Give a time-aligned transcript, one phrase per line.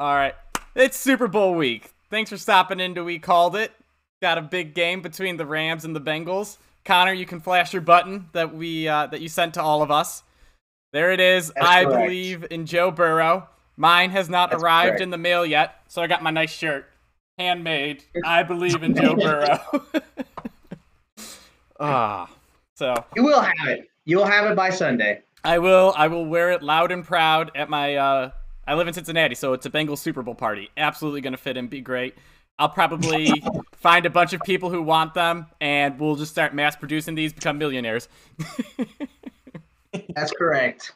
[0.00, 0.34] All right.
[0.74, 1.92] It's Super Bowl week.
[2.08, 3.70] Thanks for stopping into We Called It.
[4.22, 6.56] Got a big game between the Rams and the Bengals.
[6.86, 9.90] Connor, you can flash your button that we uh, that you sent to all of
[9.90, 10.22] us.
[10.94, 11.52] There it is.
[11.54, 12.06] That's I correct.
[12.06, 13.46] believe in Joe Burrow.
[13.76, 15.02] Mine has not That's arrived correct.
[15.02, 16.86] in the mail yet, so I got my nice shirt.
[17.36, 18.02] Handmade.
[18.24, 19.60] I believe in Joe Burrow.
[21.78, 22.30] ah.
[22.74, 23.90] So You will have it.
[24.06, 25.20] You'll have it by Sunday.
[25.44, 25.92] I will.
[25.94, 27.96] I will wear it loud and proud at my.
[27.96, 28.30] Uh,
[28.70, 30.70] I live in Cincinnati, so it's a Bengals Super Bowl party.
[30.76, 32.14] Absolutely gonna fit and be great.
[32.56, 33.42] I'll probably
[33.74, 37.32] find a bunch of people who want them, and we'll just start mass producing these,
[37.32, 38.08] become millionaires.
[40.14, 40.92] That's correct.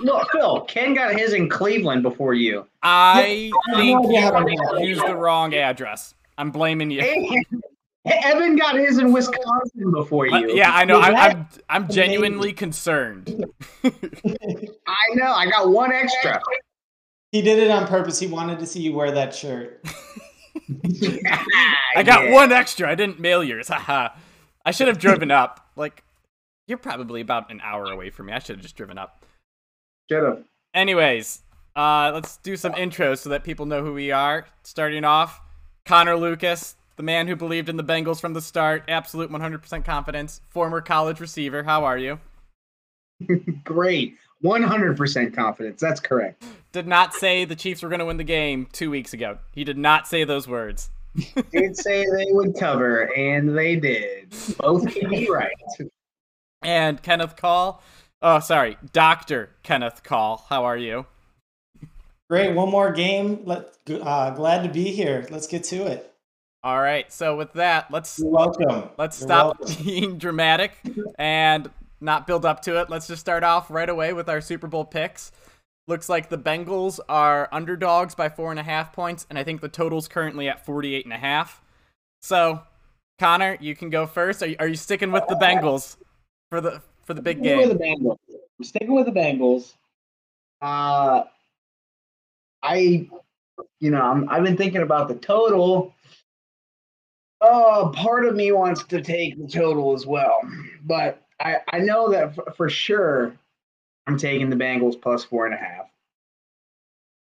[0.00, 0.60] No, Phil.
[0.68, 2.68] Ken got his in Cleveland before you.
[2.84, 6.14] I think no idea how to you do used the wrong address.
[6.38, 7.02] I'm blaming you.
[8.04, 10.54] Hey, Evan got his in Wisconsin before Uh, you.
[10.56, 11.00] yeah, I know.
[11.00, 13.28] I, that I'm I'm genuinely concerned.
[13.84, 15.32] I know.
[15.32, 16.40] I got one extra.
[17.32, 18.18] He did it on purpose.
[18.18, 19.82] He wanted to see you wear that shirt.
[21.96, 22.32] I got Yeah.
[22.32, 22.90] one extra.
[22.90, 23.68] I didn't mail yours.
[23.68, 24.10] Haha.
[24.64, 25.66] I should have driven up.
[25.76, 26.02] Like,
[26.66, 28.32] you're probably about an hour away from me.
[28.32, 29.24] I should have just driven up.
[30.10, 30.42] Shut up.
[30.72, 31.42] Anyways,
[31.76, 34.46] uh, let's do some intros so that people know who we are.
[34.62, 35.40] Starting off,
[35.84, 40.40] Connor Lucas, the man who believed in the Bengals from the start, absolute 100% confidence,
[40.48, 41.62] former college receiver.
[41.62, 42.20] How are you?
[43.64, 44.16] Great.
[44.44, 45.80] 100% confidence.
[45.80, 46.44] That's correct.
[46.72, 49.38] Did not say the Chiefs were going to win the game two weeks ago.
[49.52, 50.90] He did not say those words.
[51.52, 54.34] Did say they would cover, and they did.
[54.58, 55.52] Both can be right.
[56.62, 57.82] And Kenneth Call.
[58.20, 60.46] Oh, sorry, Doctor Kenneth Call.
[60.48, 61.06] How are you?
[62.28, 62.54] Great.
[62.54, 63.40] One more game.
[63.44, 65.26] Let, uh, glad to be here.
[65.30, 66.13] Let's get to it.
[66.64, 67.12] All right.
[67.12, 68.88] So with that, let's You're welcome.
[68.96, 69.84] let's You're stop welcome.
[69.84, 70.72] being dramatic
[71.18, 71.70] and
[72.00, 72.88] not build up to it.
[72.88, 75.30] Let's just start off right away with our Super Bowl picks.
[75.86, 79.60] Looks like the Bengals are underdogs by four and a half points, and I think
[79.60, 81.60] the total's currently at 48 and a half.
[82.22, 82.62] So,
[83.18, 84.42] Connor, you can go first.
[84.42, 85.98] Are you, are you sticking with the Bengals
[86.48, 87.78] for the for the big Sticking with game?
[87.78, 88.16] the Bengals.
[88.58, 89.74] I'm sticking with the Bengals.
[90.62, 91.24] Uh,
[92.62, 93.06] I,
[93.80, 95.94] you know, I'm, I've been thinking about the total.
[97.46, 100.40] Oh, part of me wants to take the total as well,
[100.86, 103.34] but I, I know that f- for sure
[104.06, 105.90] I'm taking the Bengals plus four and a half.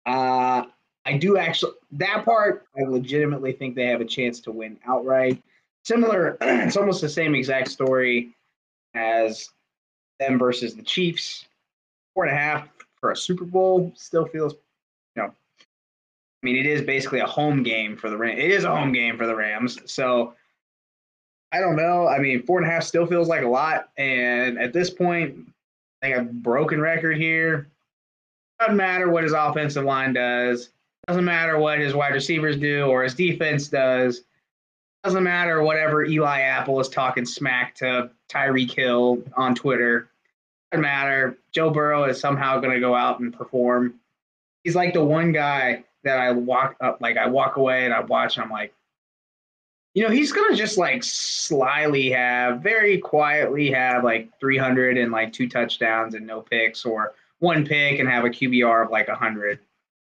[0.06, 0.66] Uh,
[1.06, 2.66] I do actually that part.
[2.78, 5.44] I legitimately think they have a chance to win outright.
[5.84, 8.34] Similar, it's almost the same exact story
[8.94, 9.50] as
[10.22, 11.48] them versus the Chiefs.
[12.14, 14.54] Four and a half for a Super Bowl still feels,
[15.18, 15.34] you know,
[16.44, 18.38] I mean, it is basically a home game for the Rams.
[18.38, 19.80] It is a home game for the Rams.
[19.86, 20.34] So
[21.54, 22.06] I don't know.
[22.06, 23.90] I mean, four and a half still feels like a lot.
[23.98, 25.38] And at this point,
[26.02, 27.70] I think a broken record here.
[28.60, 30.72] Doesn't matter what his offensive line does.
[31.08, 34.24] Doesn't matter what his wide receivers do or his defense does.
[35.06, 40.10] Doesn't matter whatever Eli Apple is talking smack to Tyreek Hill on Twitter.
[40.72, 41.38] Doesn't matter.
[41.54, 43.96] Joe Burrow is somehow going to go out and perform.
[44.66, 48.02] He's like the one guy that I walk up, like I walk away and I
[48.02, 48.74] watch, and I'm like,
[49.94, 55.32] you know, he's to just like slyly have, very quietly have like 300 and like
[55.32, 59.60] two touchdowns and no picks, or one pick and have a QBR of like 100.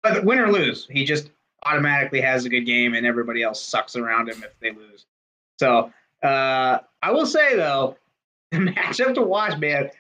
[0.03, 1.31] But win or lose, he just
[1.65, 5.07] automatically has a good game, and everybody else sucks around him if they lose.
[5.59, 5.93] So
[6.23, 7.97] uh, I will say though,
[8.51, 9.91] the matchup to watch, man,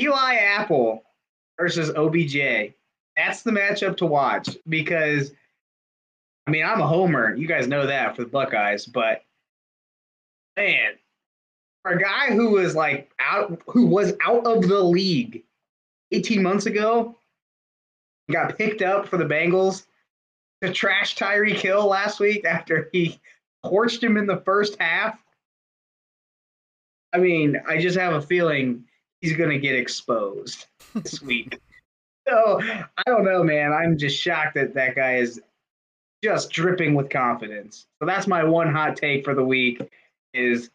[0.00, 1.02] Eli Apple
[1.58, 2.74] versus OBJ.
[3.16, 5.32] That's the matchup to watch because,
[6.46, 7.34] I mean, I'm a homer.
[7.34, 9.22] You guys know that for the Buckeyes, but
[10.56, 10.92] man,
[11.82, 15.44] for a guy who was like out, who was out of the league
[16.12, 17.16] 18 months ago,
[18.30, 19.86] got picked up for the Bengals
[20.62, 23.20] to trash Tyreek Hill last week after he
[23.64, 25.22] torched him in the first half.
[27.12, 28.84] I mean, I just have a feeling
[29.20, 31.58] he's going to get exposed this week.
[32.28, 33.72] So I don't know, man.
[33.72, 35.40] I'm just shocked that that guy is
[36.22, 37.86] just dripping with confidence.
[38.00, 39.80] So that's my one hot take for the week:
[40.34, 40.70] is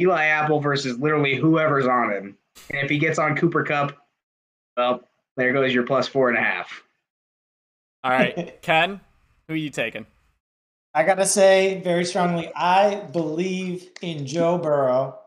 [0.00, 2.36] Eli Apple versus literally whoever's on him.
[2.70, 3.96] And if he gets on Cooper Kupp,
[4.76, 5.02] well,
[5.36, 6.82] there goes your plus four and a half.
[8.04, 9.00] All right, Ken,
[9.48, 10.06] who are you taking?
[10.94, 15.18] I gotta say very strongly, I believe in Joe Burrow.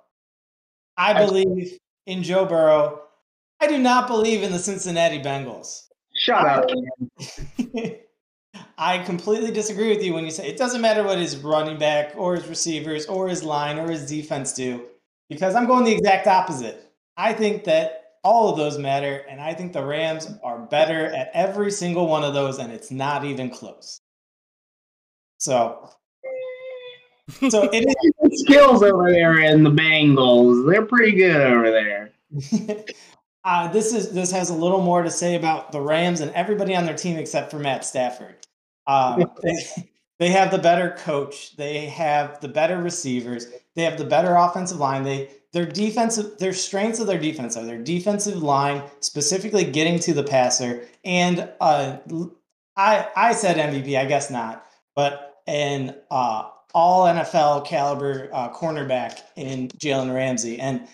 [0.97, 3.01] I believe in Joe Burrow.
[3.65, 5.87] I do not believe in the Cincinnati Bengals.
[6.13, 6.69] Shut up.
[8.77, 12.13] I completely disagree with you when you say it doesn't matter what his running back
[12.15, 14.85] or his receivers or his line or his defense do,
[15.29, 16.93] because I'm going the exact opposite.
[17.17, 21.31] I think that all of those matter, and I think the Rams are better at
[21.33, 23.99] every single one of those, and it's not even close.
[25.39, 25.89] So,
[27.49, 27.83] so it
[28.29, 30.69] is skills over there in the Bengals.
[30.69, 32.11] They're pretty good over there.
[33.45, 36.75] uh, this is this has a little more to say about the Rams and everybody
[36.75, 38.35] on their team except for Matt Stafford.
[38.87, 39.87] Um, they,
[40.17, 41.55] they have the better coach.
[41.55, 43.47] They have the better receivers.
[43.75, 45.03] They have the better offensive line.
[45.03, 50.13] They their defensive their strengths of their defense are their defensive line, specifically getting to
[50.13, 50.83] the passer.
[51.03, 51.97] And uh,
[52.75, 54.65] I I said MVP, I guess not,
[54.95, 60.87] but an uh, all NFL caliber uh, cornerback in Jalen Ramsey, and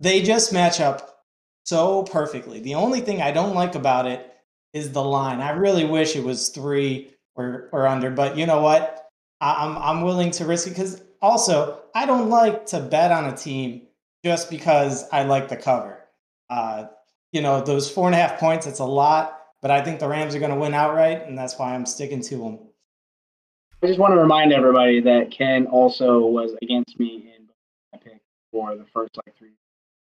[0.00, 1.11] they just match up
[1.64, 2.60] so perfectly.
[2.60, 4.28] The only thing I don't like about it
[4.72, 5.40] is the line.
[5.40, 9.08] I really wish it was three or or under, but you know what?
[9.40, 13.26] I, I'm I'm willing to risk it because also I don't like to bet on
[13.26, 13.82] a team
[14.24, 15.98] just because I like the cover.
[16.48, 16.86] Uh,
[17.32, 20.08] you know, those four and a half points, it's a lot, but I think the
[20.08, 22.58] Rams are going to win outright, and that's why I'm sticking to them.
[23.82, 27.48] I just want to remind everybody that Ken also was against me in
[27.92, 28.20] my pick
[28.52, 29.50] for the first like three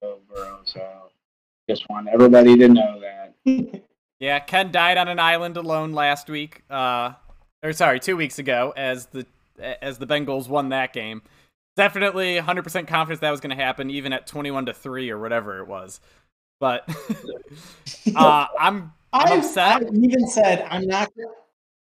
[0.03, 1.11] Burrow, so
[1.71, 3.83] just want everybody to know that.
[4.21, 7.13] yeah, Ken died on an island alone last week, uh,
[7.63, 9.27] or sorry, two weeks ago, as the
[9.83, 11.23] as the Bengals won that game
[11.81, 15.61] definitely 100% confidence that was going to happen, even at 21 to three or whatever
[15.61, 16.01] it was.
[16.59, 16.87] But
[18.15, 19.83] uh, I'm, I'm upset.
[19.83, 21.11] I even said I'm not.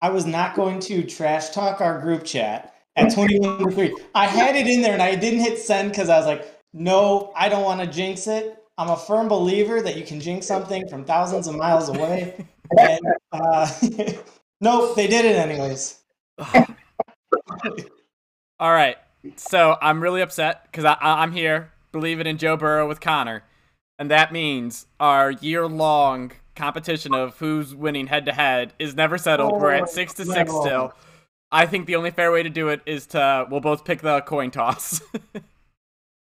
[0.00, 3.97] I was not going to trash talk our group chat at 21 to three.
[4.15, 7.32] I had it in there and I didn't hit send because I was like, no,
[7.37, 8.60] I don't want to jinx it.
[8.81, 12.47] I'm a firm believer that you can jinx something from thousands of miles away.
[12.79, 13.00] And
[13.31, 13.71] uh,
[14.62, 15.99] nope, they did it anyways.
[18.59, 18.97] All right.
[19.37, 23.43] So I'm really upset because I'm here believing in Joe Burrow with Connor,
[23.99, 29.53] and that means our year-long competition of who's winning head-to-head is never settled.
[29.56, 30.61] Oh, We're at six to six no.
[30.62, 30.94] still.
[31.53, 34.23] I think the only fair way to do it is to we'll both pick the
[34.23, 35.03] coin toss.
[35.35, 35.44] it's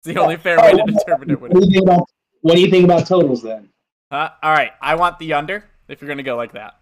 [0.02, 1.40] the only fair way to determine it.
[1.40, 2.06] What do, you think about,
[2.44, 3.70] what do you think about totals then?
[4.10, 6.78] Uh, all right, I want the under if you're gonna go like that.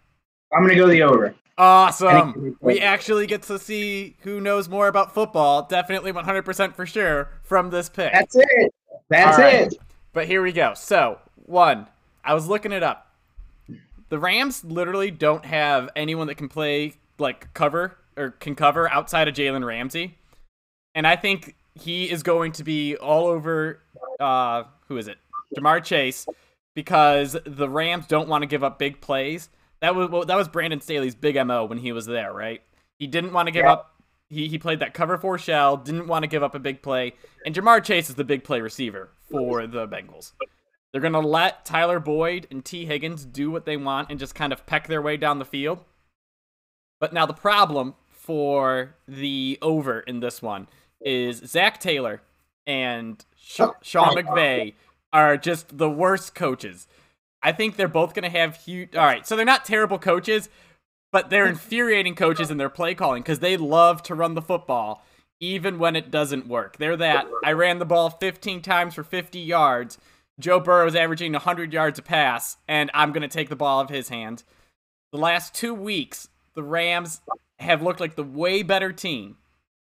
[0.53, 1.37] I'm gonna go the over.
[1.56, 2.56] Awesome.
[2.61, 7.70] We actually get to see who knows more about football, definitely 100% for sure, from
[7.70, 8.12] this pick.
[8.12, 8.75] That's it.
[9.09, 9.79] That's it.
[10.12, 10.75] But here we go.
[10.75, 11.87] So, one,
[12.25, 13.14] I was looking it up.
[14.09, 19.29] The Rams literally don't have anyone that can play like cover or can cover outside
[19.29, 20.19] of Jalen Ramsey.
[20.97, 23.79] And I think he is going to be all over
[24.19, 25.19] uh who is it?
[25.56, 26.26] Ja'Marr Chase
[26.75, 29.49] because the Rams don't want to give up big plays.
[29.81, 32.62] That was well, that was Brandon Staley's big mo when he was there, right?
[32.99, 33.72] He didn't want to give yeah.
[33.72, 34.02] up.
[34.28, 37.14] He he played that cover four shell, didn't want to give up a big play,
[37.44, 40.32] and Ja'Marr Chase is the big play receiver for the Bengals.
[40.93, 44.52] They're gonna let Tyler Boyd and Tee Higgins do what they want and just kind
[44.52, 45.84] of peck their way down the field.
[47.00, 50.69] But now the problem for the over in this one
[51.00, 52.22] is Zac Taylor
[52.66, 53.25] and
[53.58, 54.75] oh, Sean oh, McVay
[55.12, 56.87] are just the worst coaches.
[57.43, 58.94] I think they're both going to have huge.
[58.94, 60.49] All right, so they're not terrible coaches,
[61.11, 61.55] but they're mm-hmm.
[61.55, 65.05] infuriating coaches in their play calling because they love to run the football
[65.43, 66.76] even when it doesn't work.
[66.76, 67.26] They're that.
[67.44, 69.99] I ran the ball 15 times for 50 yards.
[70.38, 73.81] Joe Burrow is averaging 100 yards a pass, and I'm going to take the ball
[73.81, 74.44] of his hand.
[75.11, 77.20] The last two weeks, the Rams
[77.59, 79.37] have looked like the way better team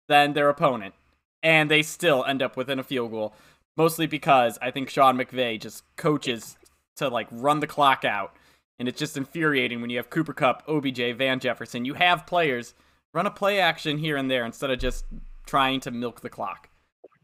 [0.10, 0.96] than their opponent,
[1.44, 3.34] and they still end up within a field goal.
[3.78, 6.58] Mostly because I think Sean McVay just coaches
[6.98, 8.36] to like run the clock out.
[8.80, 11.86] And it's just infuriating when you have Cooper Kupp, OBJ, Van Jefferson.
[11.86, 12.74] You have players
[13.14, 15.06] run a play action here and there instead of just
[15.46, 16.70] trying to milk the clock.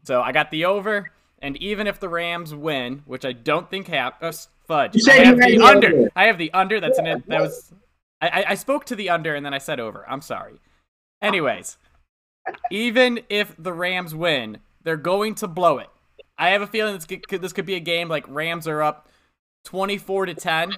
[0.04, 3.88] So I got the over, and even if the Rams win, which I don't think
[3.88, 5.08] happens, uh, fudge.
[5.08, 5.88] I have the under.
[5.88, 6.10] under.
[6.14, 6.80] I have the under.
[6.80, 7.24] That's an.
[7.26, 7.72] That was.
[8.20, 10.04] I, I spoke to the under and then I said over.
[10.08, 10.60] I'm sorry.
[11.22, 11.78] Anyways,
[12.70, 15.88] even if the Rams win, they're going to blow it.
[16.38, 19.08] I have a feeling this could, this could be a game like Rams are up
[19.64, 20.76] 24 to 10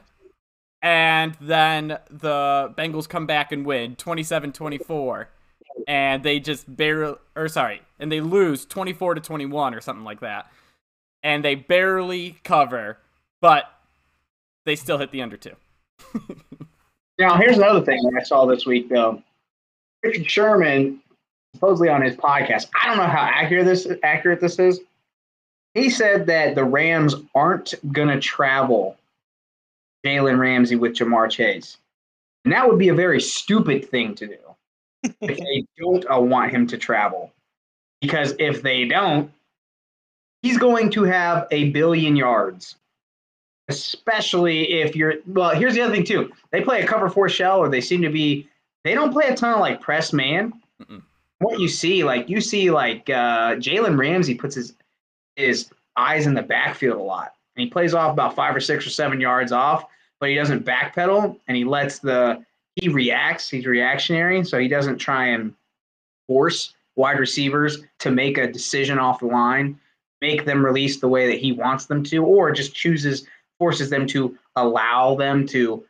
[0.83, 5.27] and then the Bengals come back and win 27-24
[5.87, 10.21] and they just barely or sorry, and they lose 24 to 21 or something like
[10.21, 10.51] that.
[11.23, 12.99] And they barely cover,
[13.41, 13.65] but
[14.65, 15.55] they still hit the under two.
[17.19, 19.23] now, here's another thing that I saw this week though.
[20.03, 21.01] Richard Sherman
[21.55, 22.69] supposedly on his podcast.
[22.81, 24.81] I don't know how accurate this accurate this is
[25.75, 28.97] he said that the Rams aren't going to travel
[30.05, 31.77] Jalen Ramsey with Ja'Marr Chase.
[32.45, 34.39] And that would be a very stupid thing to do
[35.21, 37.33] if they don't uh, want him to travel.
[38.01, 39.31] Because if they don't,
[40.43, 42.77] he's going to have a billion yards.
[43.71, 45.15] especially if you're.
[45.27, 46.33] Well, here's the other thing too.
[46.51, 48.49] They play a cover four shell, or they seem to be.
[48.85, 50.53] They don't play a ton of like press man.
[50.83, 51.03] Mm-mm.
[51.39, 54.75] What you see, like you see, like uh, Jalen Ramsey puts his
[55.41, 58.87] his eyes in the backfield a lot, and he plays off about five or six
[58.87, 59.87] or seven yards off,
[60.19, 62.45] but he doesn't backpedal, and he lets the
[62.77, 63.49] he reacts.
[63.51, 65.55] He's reactionary, so he doesn't try and
[66.29, 69.79] force wide receivers to make a decision off the line,
[70.21, 73.27] make them release the way that he wants them to, or just chooses
[73.59, 75.85] forces them to allow them to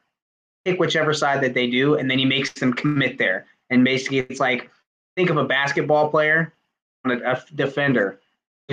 [0.64, 3.46] pick whichever side that they do, and then he makes them commit there.
[3.70, 4.70] And basically, it's like
[5.16, 6.52] think of a basketball player,
[7.04, 8.20] a, a defender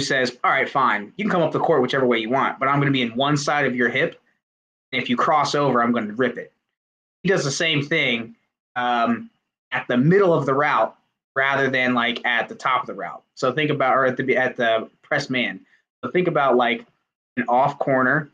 [0.02, 2.68] says, "All right, fine, you can come up the court whichever way you want, but
[2.68, 4.20] I'm going to be in one side of your hip.
[4.92, 6.52] And if you cross over, I'm going to rip it."
[7.24, 8.36] He does the same thing
[8.76, 9.30] um,
[9.72, 10.96] at the middle of the route
[11.36, 13.22] rather than like at the top of the route.
[13.36, 15.60] So think about or at the at the press man.
[16.04, 16.86] So think about like
[17.38, 18.30] an off corner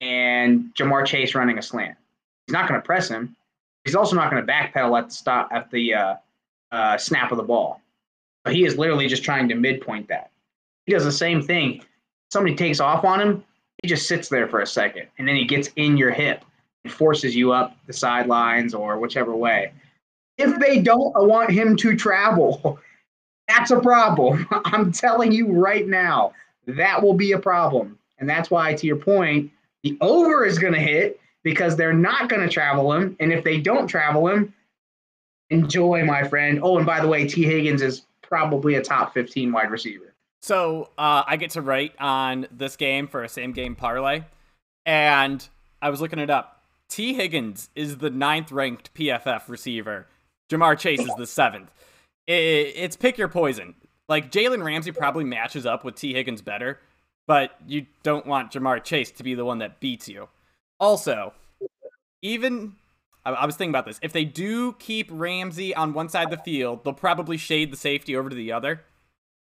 [0.00, 1.96] and Ja'Marr Chase running a slant.
[2.46, 3.34] He's not going to press him.
[3.84, 6.14] He's also not going to backpedal at the stop at the uh,
[6.72, 7.80] uh, snap of the ball.
[8.44, 10.30] But he is literally just trying to midpoint that.
[10.86, 11.82] He does the same thing.
[12.30, 13.44] Somebody takes off on him,
[13.82, 16.44] he just sits there for a second, and then he gets in your hip
[16.84, 19.72] and forces you up the sidelines or whichever way.
[20.38, 22.78] If they don't want him to travel,
[23.48, 24.46] that's a problem.
[24.64, 26.32] I'm telling you right now,
[26.66, 27.98] that will be a problem.
[28.18, 29.50] And that's why, to your point,
[29.82, 33.16] the over is going to hit because they're not going to travel him.
[33.20, 34.54] And if they don't travel him,
[35.50, 36.58] enjoy, my friend.
[36.62, 40.13] Oh, and by the way, Tee Higgins is probably a top 15 wide receiver.
[40.44, 44.24] So uh, I get to write on this game for a same game parlay,
[44.84, 45.48] and
[45.80, 46.62] I was looking it up.
[46.90, 50.06] Tee Higgins is the ninth ranked PFF receiver.
[50.50, 51.70] Ja'Marr Chase is the seventh.
[52.26, 53.74] It, it's pick your poison.
[54.06, 56.78] Like Jalen Ramsey probably matches up with Tee Higgins better,
[57.26, 60.28] but you don't want Ja'Marr Chase to be the one that beats you.
[60.78, 61.32] Also,
[62.20, 62.74] even
[63.24, 63.98] I, I was thinking about this.
[64.02, 67.78] If they do keep Ramsey on one side of the field, they'll probably shade the
[67.78, 68.82] safety over to the other.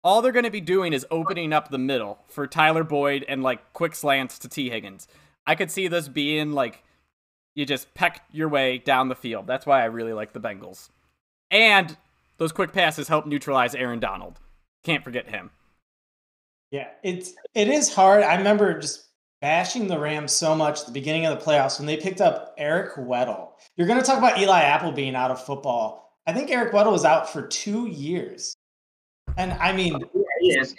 [0.05, 3.43] All they're going to be doing is opening up the middle for Tyler Boyd and
[3.43, 5.09] like quick slants to Tee Higgins.
[5.47, 6.85] I could see this being like
[7.55, 9.47] you just peck your way down the field.
[9.47, 10.91] That's why I really like the Bengals.
[11.51, 11.97] And
[12.37, 14.41] those quick passes help neutralize Aaron Donald.
[14.83, 15.51] Can't forget him.
[16.71, 18.25] Yeah, it's it is hard.
[18.25, 19.07] I remember just
[19.41, 22.55] bashing the Rams so much at the beginning of the playoffs when they picked up
[22.59, 23.51] Eric Weddle.
[23.77, 26.13] You're going to talk about Eli Apple being out of football.
[26.27, 28.57] I think Eric Weddle was out for two years,
[29.37, 30.05] and I mean,
[30.41, 30.75] Yes.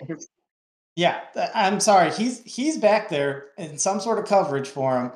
[0.95, 1.21] yeah,
[1.53, 2.11] I'm sorry.
[2.11, 5.11] He's he's back there in some sort of coverage for him.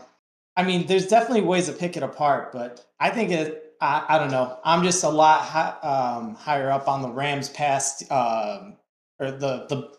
[0.58, 3.65] I mean, there's definitely ways to pick it apart, but I think it.
[3.81, 4.60] I, I don't know.
[4.65, 8.75] I'm just a lot hi, um, higher up on the Rams past um,
[9.19, 9.91] or the the.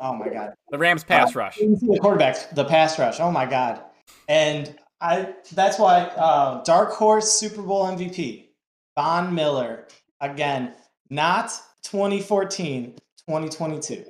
[0.00, 1.56] Oh my god, The Rams pass rush.
[1.56, 3.20] the quarterbacks, the pass rush.
[3.20, 3.80] Oh my god,
[4.28, 5.32] and I.
[5.54, 8.48] That's why uh, dark horse Super Bowl MVP
[8.96, 9.86] Von Miller
[10.20, 10.74] again,
[11.08, 11.52] not
[11.86, 12.94] 2014,
[13.28, 14.04] 2022.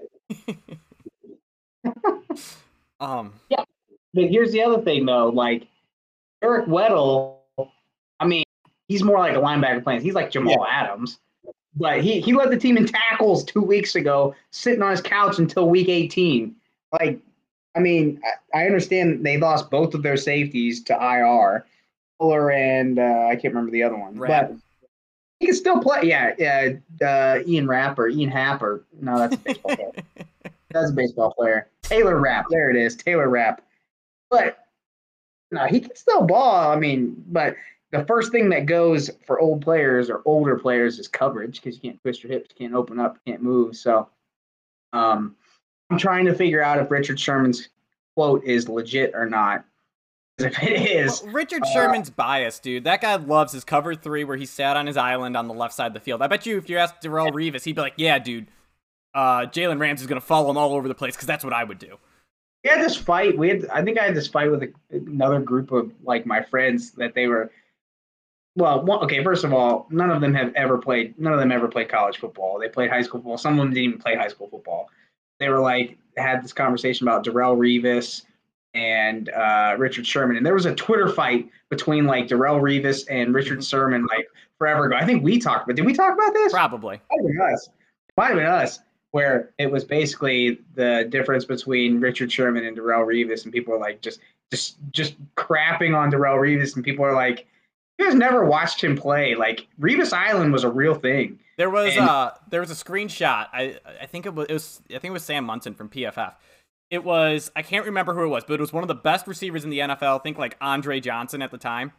[2.99, 3.62] Um, Yeah.
[4.14, 5.28] But here's the other thing, though.
[5.28, 5.66] Like
[6.42, 7.37] Eric Weddle,
[8.18, 8.45] I mean,
[8.88, 10.00] he's more like a linebacker playing.
[10.00, 11.18] He's like Jamal Adams,
[11.75, 15.38] but he he led the team in tackles two weeks ago, sitting on his couch
[15.38, 16.56] until week 18.
[16.99, 17.21] Like,
[17.75, 18.18] I mean,
[18.54, 21.66] I, I understand they lost both of their safeties to IR,
[22.18, 24.49] Fuller and uh, I can't remember the other one, Rapp.
[24.49, 24.56] but
[25.40, 26.00] he can still play.
[26.04, 26.72] Yeah, yeah.
[27.04, 28.84] Uh, Ian Rapper, Ian Happer.
[29.00, 29.92] No, that's a baseball player.
[30.70, 31.70] That's a baseball player.
[31.80, 32.46] Taylor Rapp.
[32.50, 32.96] There it is.
[32.96, 33.62] Taylor Rapp.
[34.30, 34.58] But
[35.50, 36.70] no, he can still ball.
[36.70, 37.56] I mean, but
[37.92, 41.80] the first thing that goes for old players or older players is coverage because you
[41.82, 43.76] can't twist your hips, can't open up, can't move.
[43.76, 44.08] So
[44.92, 45.36] um,
[45.88, 47.68] I'm trying to figure out if Richard Sherman's
[48.14, 49.64] quote is legit or not.
[50.38, 52.84] If it is, Well, Richard Sherman's biased, dude.
[52.84, 55.74] That guy loves his cover three where he sat on his island on the left
[55.74, 56.20] side of the field.
[56.20, 58.48] I bet you if you asked Darrelle Revis, he'd be like, yeah, dude,
[59.14, 61.64] uh, Jalen Ramsey's going to follow him all over the place because that's what I
[61.64, 61.96] would do.
[62.64, 63.38] we had this fight.
[63.38, 66.42] We had, I think I had this fight with a, another group of like my
[66.42, 67.50] friends that they were.
[68.56, 69.24] Well, one, okay.
[69.24, 71.18] First of all, none of them have ever played.
[71.18, 72.58] None of them ever played college football.
[72.58, 73.38] They played high school football.
[73.38, 74.90] Some of them didn't even play high school football.
[75.38, 78.22] They were like had this conversation about Darrelle Revis
[78.75, 83.35] and uh, Richard Sherman, and there was a Twitter fight between like Darrelle Revis and
[83.35, 84.96] Richard Sherman like forever ago.
[84.96, 85.76] I think we talked about.
[85.76, 86.52] Did we talk about this?
[86.52, 87.00] Probably.
[87.11, 87.68] might have been us.
[88.16, 88.80] Might have been us,
[89.12, 93.78] where it was basically the difference between Richard Sherman and Darrelle Revis, and people are
[93.78, 94.20] like just
[94.50, 97.46] just just crapping on Darrelle Revis, and people are like,
[97.99, 99.35] "You guys never watched him play.
[99.35, 103.49] Like Revis Island was a real thing." There was And- uh there was a screenshot.
[103.52, 106.35] I I think it was, it was I think it was Sam Monson from PFF.
[106.90, 109.26] It was I can't remember who it was, but it was one of the best
[109.26, 110.20] receivers in the NFL.
[110.20, 111.92] I think like Andre Johnson at the time.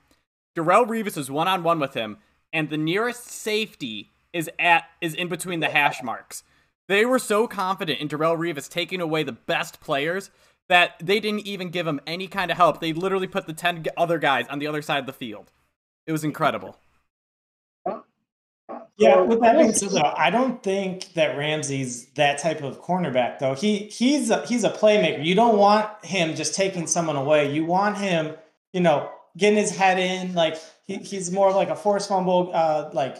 [0.58, 2.18] Darrelle Revis is one on one with him,
[2.52, 6.44] and the nearest safety is at is in between the hash marks.
[6.88, 10.32] They were so confident in Darrelle Revis taking away the best players
[10.70, 12.80] that they didn't even give him any kind of help.
[12.80, 15.52] They literally put the 10 other guys on the other side of the field.
[16.06, 16.78] It was incredible.
[18.98, 23.38] Yeah, with that being said, though, I don't think that Ramsey's that type of cornerback.
[23.38, 25.24] Though he he's a, he's a playmaker.
[25.24, 27.52] You don't want him just taking someone away.
[27.54, 28.36] You want him,
[28.74, 30.34] you know, getting his head in.
[30.34, 33.18] Like he, he's more like a force fumble, uh, like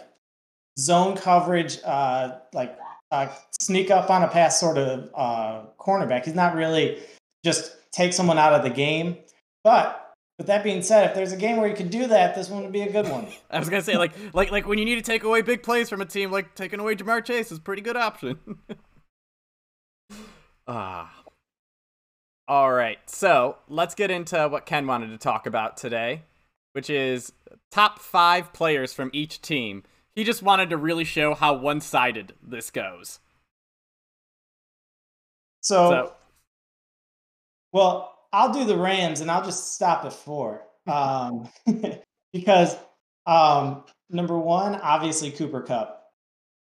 [0.78, 2.76] zone coverage, uh, like
[3.12, 3.28] uh,
[3.60, 6.24] sneak up on a pass sort of uh, cornerback.
[6.24, 6.98] He's not really
[7.44, 9.16] just take someone out of the game.
[9.62, 10.07] But
[10.38, 12.62] with that being said, if there's a game where you could do that, this one
[12.62, 13.26] would be a good one.
[13.50, 15.88] I was gonna say like like like when you need to take away big plays
[15.88, 18.38] from a team, like taking away Ja'Marr Chase is a pretty good option.
[20.68, 21.12] ah.
[22.46, 26.22] All right, so let's get into what Ken wanted to talk about today,
[26.72, 27.30] which is
[27.70, 29.82] top five players from each team.
[30.14, 33.20] He just wanted to really show how one-sided this goes.
[35.60, 36.12] So, so
[37.72, 40.62] well, I'll do the Rams and I'll just stop at four.
[40.86, 41.48] Um,
[42.32, 42.76] because
[43.26, 45.94] um, number one, obviously Cooper Kupp,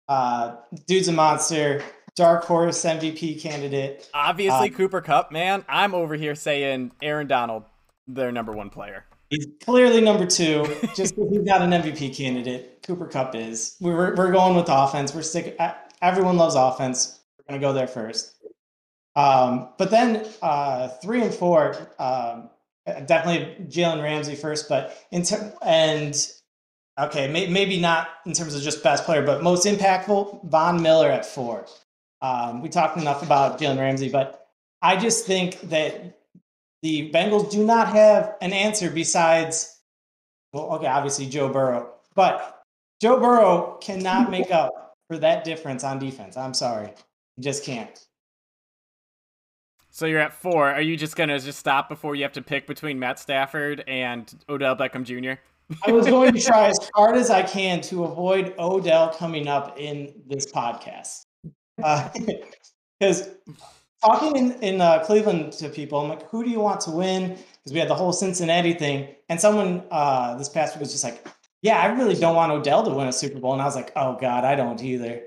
[0.09, 0.57] Uh,
[0.87, 1.83] dude's a monster.
[2.17, 4.09] Dark horse MVP candidate.
[4.15, 5.65] Obviously, um, Cooper Kupp, man.
[5.69, 7.65] I'm over here saying Aaron Donald,
[8.07, 9.05] their number one player.
[9.31, 12.85] He's clearly number two, just because he's not an MVP candidate.
[12.87, 13.77] Cooper Kupp is.
[13.81, 15.13] We're, we're going with offense.
[15.13, 15.55] We're sticking.
[16.03, 17.21] Everyone loves offense.
[17.39, 18.34] We're going to go there first.
[19.17, 22.51] Um, but then uh, three and four, um,
[23.07, 26.15] definitely Jalen Ramsey first, but in ter- and
[26.99, 31.11] okay, may- maybe not in terms of just best player, but most impactful, Von Miller
[31.11, 31.67] at four.
[32.23, 34.49] Um, we talked enough about Jalen Ramsey, but
[34.83, 36.19] I just think that
[36.83, 39.81] the Bengals do not have an answer besides,
[40.53, 42.63] well, okay, obviously Joe Burrow, but
[43.01, 46.37] Joe Burrow cannot make up for that difference on defense.
[46.37, 46.91] I'm sorry,
[47.37, 48.07] he just can't.
[49.95, 50.69] So you're at four.
[50.73, 54.35] Are you just gonna just stop before you have to pick between Matt Stafford and
[54.49, 55.41] Odell Beckham Jr.?
[55.87, 59.79] I was going to try as hard as I can to avoid Odell coming up
[59.79, 61.27] in this podcast.
[61.77, 63.29] Because uh,
[64.05, 67.29] talking in, in uh, Cleveland to people, I'm like, who do you want to win?
[67.29, 69.15] Because we had the whole Cincinnati thing.
[69.29, 71.25] And someone uh, this past week was just like,
[71.63, 73.53] yeah, I really don't want Odell to win a Super Bowl.
[73.53, 75.23] And I was like, oh, God, I don't either.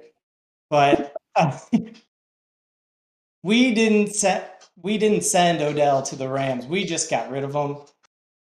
[0.69, 1.57] But uh,
[3.43, 6.65] we didn't set we didn't send Odell to the Rams.
[6.65, 7.77] We just got rid of him.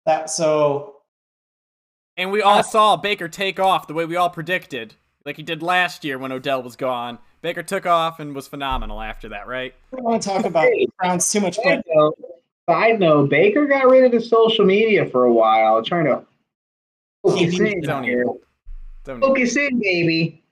[0.05, 0.95] That so
[2.17, 5.43] and we all uh, saw Baker take off the way we all predicted, like he
[5.43, 7.19] did last year when Odell was gone.
[7.41, 9.73] Baker took off and was phenomenal after that, right?
[9.91, 11.55] I don't want to talk about hey, Browns too much.
[11.55, 12.17] Side note,
[12.69, 16.23] side note, Baker got rid of the social media for a while, trying to
[17.23, 18.25] focus in don't here.
[19.03, 20.43] Don't focus in, baby.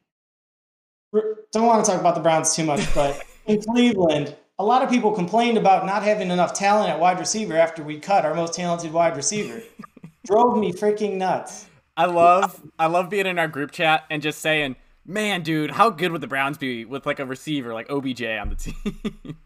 [1.51, 4.89] Don't want to talk about the Browns too much, but in Cleveland, a lot of
[4.89, 8.53] people complained about not having enough talent at wide receiver after we cut our most
[8.53, 9.63] talented wide receiver.
[10.25, 11.65] Drove me freaking nuts.
[11.95, 15.89] I love I love being in our group chat and just saying, "Man, dude, how
[15.89, 19.37] good would the Browns be with like a receiver like OBJ on the team?"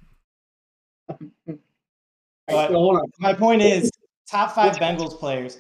[2.48, 2.72] but
[3.20, 3.92] my point is,
[4.30, 5.60] top five Bengals players.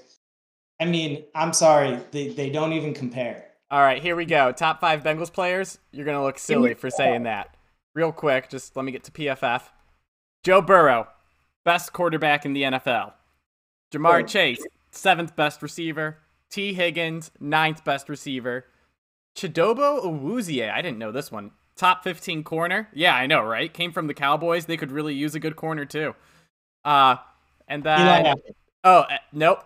[0.79, 3.45] I mean, I'm sorry, they, they don't even compare.
[3.71, 4.51] All right, here we go.
[4.51, 5.79] Top five Bengals players.
[5.91, 7.55] You're gonna look silly for saying that
[7.93, 9.63] real quick, just let me get to PFF.
[10.43, 11.07] Joe Burrow,
[11.63, 13.13] best quarterback in the NFL.
[13.93, 16.17] Ja'Marr Chase, seventh best receiver.
[16.49, 18.65] Tee Higgins, ninth best receiver.
[19.35, 21.51] Chidobe Awuzie, I didn't know this one.
[21.75, 22.89] Top 15 corner.
[22.93, 23.73] Yeah, I know, right?
[23.73, 24.65] Came from the Cowboys.
[24.65, 26.13] They could really use a good corner too.
[26.85, 27.15] Uh,
[27.67, 28.35] and then
[28.83, 29.63] oh uh, nope,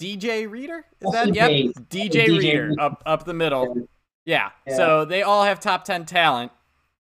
[0.00, 1.34] DJ Reader is that?
[1.34, 1.50] Yep,
[1.90, 3.88] DJ, DJ Reader up up the middle.
[4.24, 4.50] Yeah.
[4.66, 4.76] yeah.
[4.76, 6.50] So they all have top 10 talent.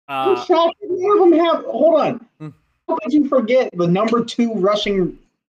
[0.08, 1.64] Uh, shocked have them have.
[1.64, 2.26] Hold on.
[2.38, 2.48] Hmm.
[2.88, 5.18] How could you forget the number two rushing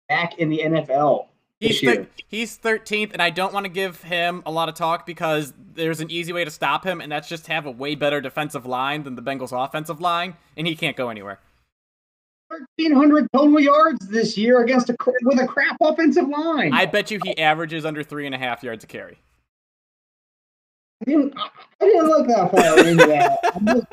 [0.09, 1.27] back in the NFL?
[1.59, 5.07] He's thir- he's 13th, and I don't want to give him a lot of talk
[5.07, 8.21] because there's an easy way to stop him, and that's just have a way better
[8.21, 11.41] defensive line than the Bengals' offensive line, and he can't go anywhere.
[12.49, 16.73] 1,300 total yards this year against a with a crap offensive line.
[16.73, 19.19] I bet you he averages under three and a half yards a carry.
[21.03, 23.39] I didn't, I didn't look that far into that.
[23.55, 23.87] I'm just.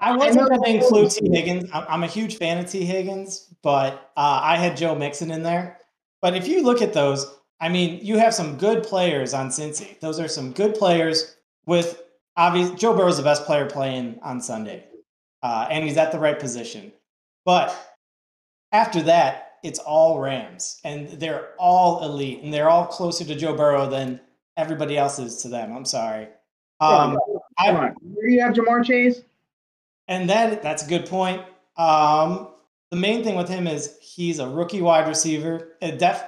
[0.00, 1.68] I wasn't going to include Tee Higgins.
[1.72, 5.78] I'm a huge fan of Tee Higgins, but uh, I had Joe Mixon in there.
[6.22, 10.00] But if you look at those, I mean, you have some good players on Cincy.
[10.00, 11.36] Those are some good players
[11.66, 12.02] with
[12.36, 12.70] obvious.
[12.72, 14.86] Joe Burrow is the best player playing on Sunday,
[15.42, 16.92] uh, and he's at the right position.
[17.44, 17.76] But
[18.72, 23.54] after that, it's all Rams, and they're all elite, and they're all closer to Joe
[23.54, 24.20] Burrow than
[24.60, 25.74] everybody else is to them.
[25.76, 26.28] I'm sorry.
[26.80, 27.18] Um.
[27.58, 29.22] Where do you have Ja'Marr Chase?
[30.10, 31.40] and then that's a good point.
[31.78, 32.48] Um,
[32.90, 35.76] the main thing with him is he's a rookie wide receiver.
[35.80, 36.24] A def-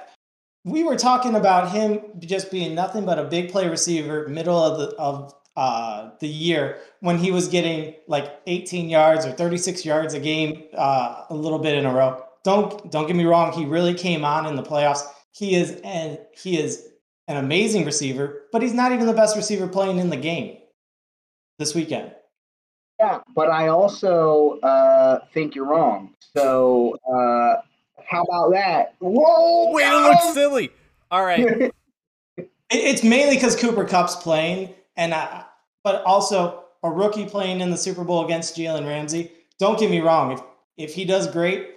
[0.63, 4.79] we were talking about him just being nothing but a big play receiver, middle of
[4.79, 10.13] the of uh, the year when he was getting like 18 yards or 36 yards
[10.13, 12.23] a game, uh, a little bit in a row.
[12.43, 13.51] Don't don't get me wrong.
[13.51, 15.03] He really came on in the playoffs.
[15.33, 16.87] He is and he is
[17.27, 20.57] an amazing receiver, but he's not even the best receiver playing in the game
[21.59, 22.13] this weekend.
[22.99, 26.13] Yeah, but I also uh, think you're wrong.
[26.35, 27.61] So uh,
[28.05, 28.95] how about that?
[28.99, 29.71] Whoa!
[29.71, 30.69] Way to look silly.
[31.11, 31.71] All right.
[32.37, 35.43] It- It's mainly because Cooper Kupp's playing, and I,
[35.83, 39.31] but also a rookie playing in the Super Bowl against Jalen Ramsey.
[39.59, 40.41] Don't get me wrong; if
[40.77, 41.69] if he does great,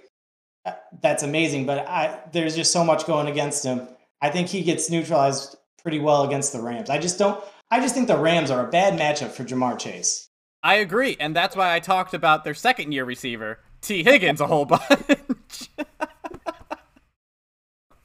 [0.65, 1.67] uh, that's amazing.
[1.67, 3.87] But I there's just so much going against him.
[4.21, 6.89] I think he gets neutralized pretty well against the Rams.
[6.89, 7.43] I just don't.
[7.69, 10.29] I just think the Rams are a bad matchup for Ja'Marr Chase.
[10.63, 14.47] I agree, and that's why I talked about their second year receiver, Tee Higgins, a
[14.47, 15.69] whole bunch.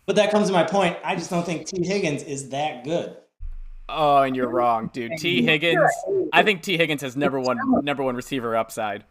[0.05, 0.97] But that comes to my point.
[1.05, 3.17] I just don't think Tee Higgins is that good.
[3.89, 5.13] oh, and you're wrong, dude.
[5.19, 5.79] Tee Higgins.
[6.33, 9.05] I think Tee Higgins has number one number one receiver upside.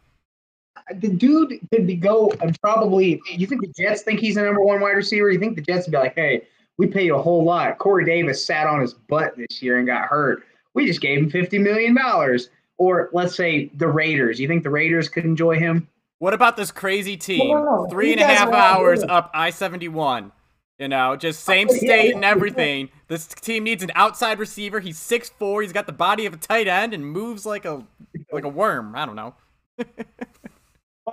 [0.95, 3.21] the dude could be go and probably.
[3.25, 5.31] You think the Jets think he's the number one wide receiver?
[5.31, 6.43] You think the Jets would be like, hey,
[6.77, 7.77] we pay you a whole lot.
[7.77, 10.43] Corey Davis sat on his butt this year and got hurt.
[10.73, 12.49] We just gave him fifty million dollars.
[12.77, 14.39] Or let's say the Raiders.
[14.39, 15.87] You think the Raiders could enjoy him?
[16.17, 17.49] What about this crazy team?
[17.49, 17.87] No, no, no.
[17.87, 20.31] Three You and a guys half are all hours up I seventy one.
[20.79, 22.89] You know, just oh, same state and everything.
[23.07, 24.79] This team needs an outside receiver.
[24.79, 25.61] He's six four.
[25.61, 27.85] He's got the body of a tight end and moves like a
[28.31, 28.95] like a worm.
[28.95, 29.35] I don't know.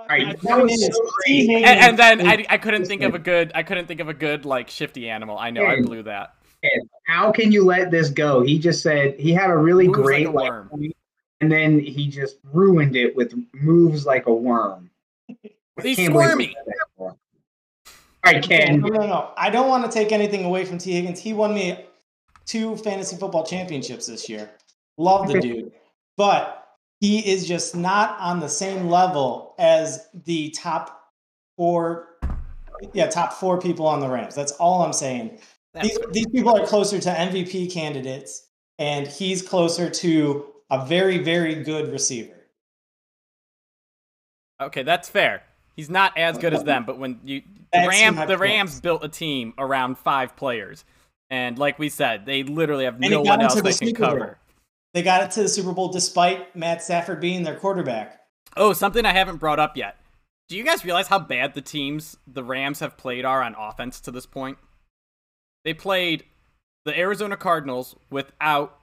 [0.09, 3.13] right, My that point was is, so And, and then I, I couldn't think of
[3.15, 5.37] a good I couldn't think of a good like shifty animal.
[5.37, 6.35] I know I blew that.
[7.07, 8.41] How can you let this go?
[8.41, 10.69] He just said he had a really Moves like great a like, worm.
[10.69, 10.95] point,
[11.41, 14.89] and then he just ruined it with moves like a worm.
[15.29, 15.35] I
[15.81, 16.45] He's can't believe squirmy.
[16.47, 16.73] he said.
[16.97, 17.17] All
[18.25, 18.81] right, Ken.
[18.81, 19.31] No, no, no.
[19.37, 21.19] I don't want to take anything away from Tee Higgins.
[21.21, 21.85] He won me
[22.45, 24.49] two fantasy football championships this year.
[24.97, 25.71] Love the dude.
[26.17, 26.68] But
[26.99, 31.11] he is just not on the same level as the top
[31.57, 32.07] four,
[32.93, 34.35] yeah, top four people on the Rams.
[34.35, 35.39] That's all I'm saying.
[35.81, 41.63] These, these people are closer to MVP candidates, and he's closer to a very, very
[41.63, 42.35] good receiver.
[44.61, 45.43] Okay, that's fair.
[45.75, 48.39] He's not as good as them, but when you the Rams the point.
[48.41, 50.83] Rams built a team around five players.
[51.29, 54.37] And like we said, they literally have he no one else they can cover.
[54.93, 58.21] They got it to the Super Bowl despite Matt Stafford being their quarterback.
[58.57, 59.97] Oh, something I haven't brought up yet.
[60.47, 63.99] Do you guys realize how bad the teams the Rams have played are on offense
[64.01, 64.57] to this point?
[65.63, 66.23] They played
[66.85, 68.79] the Arizona Cardinals without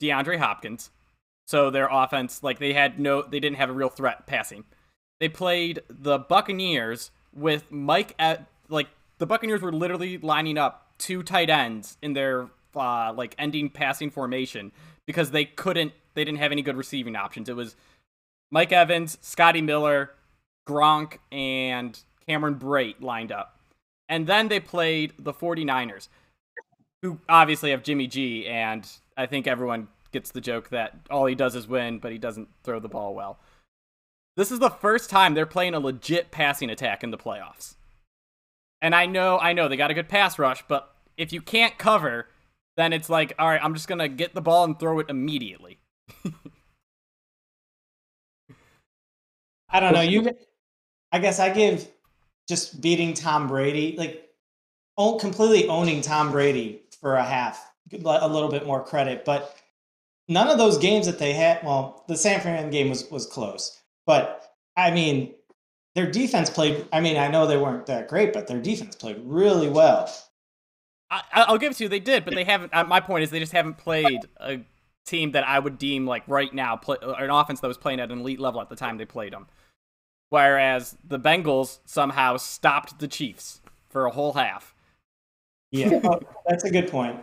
[0.00, 0.90] DeAndre Hopkins.
[1.48, 4.64] So their offense, like they had no they didn't have a real threat passing.
[5.18, 11.22] They played the Buccaneers with Mike at like the Buccaneers were literally lining up two
[11.22, 14.72] tight ends in their uh, like ending passing formation
[15.08, 17.48] because they couldn't they didn't have any good receiving options.
[17.48, 17.74] It was
[18.50, 20.10] Mike Evans, Scotty Miller,
[20.68, 23.58] Gronk, and Cameron Brate lined up.
[24.08, 26.08] And then they played the 49ers,
[27.02, 31.34] who obviously have Jimmy G, and I think everyone gets the joke that all he
[31.34, 33.38] does is win, but he doesn't throw the ball well.
[34.36, 37.76] This is the first time they're playing a legit passing attack in the playoffs.
[38.82, 41.78] And I know, I know they got a good pass rush, but if you can't
[41.78, 42.28] cover,
[42.78, 45.10] then it's like, all right, I'm just going to get the ball and throw it
[45.10, 45.80] immediately.
[49.68, 50.00] I don't know.
[50.00, 50.30] You,
[51.12, 51.88] I guess I give
[52.48, 54.28] just beating Tom Brady, like
[54.96, 59.24] own, completely owning Tom Brady for a half, a little bit more credit.
[59.24, 59.56] But
[60.28, 63.82] none of those games that they had, well, the San Fran game was was close,
[64.06, 65.34] but I mean,
[65.96, 66.86] their defense played.
[66.92, 70.08] I mean, I know they weren't that great, but their defense played really well.
[71.10, 71.88] I, I'll give it to you.
[71.88, 72.74] They did, but they haven't.
[72.74, 74.60] Uh, my point is, they just haven't played a
[75.06, 78.00] team that I would deem like right now, play, or an offense that was playing
[78.00, 79.46] at an elite level at the time they played them.
[80.30, 84.74] Whereas the Bengals somehow stopped the Chiefs for a whole half.
[85.70, 87.18] Yeah, Oh, that's a good point.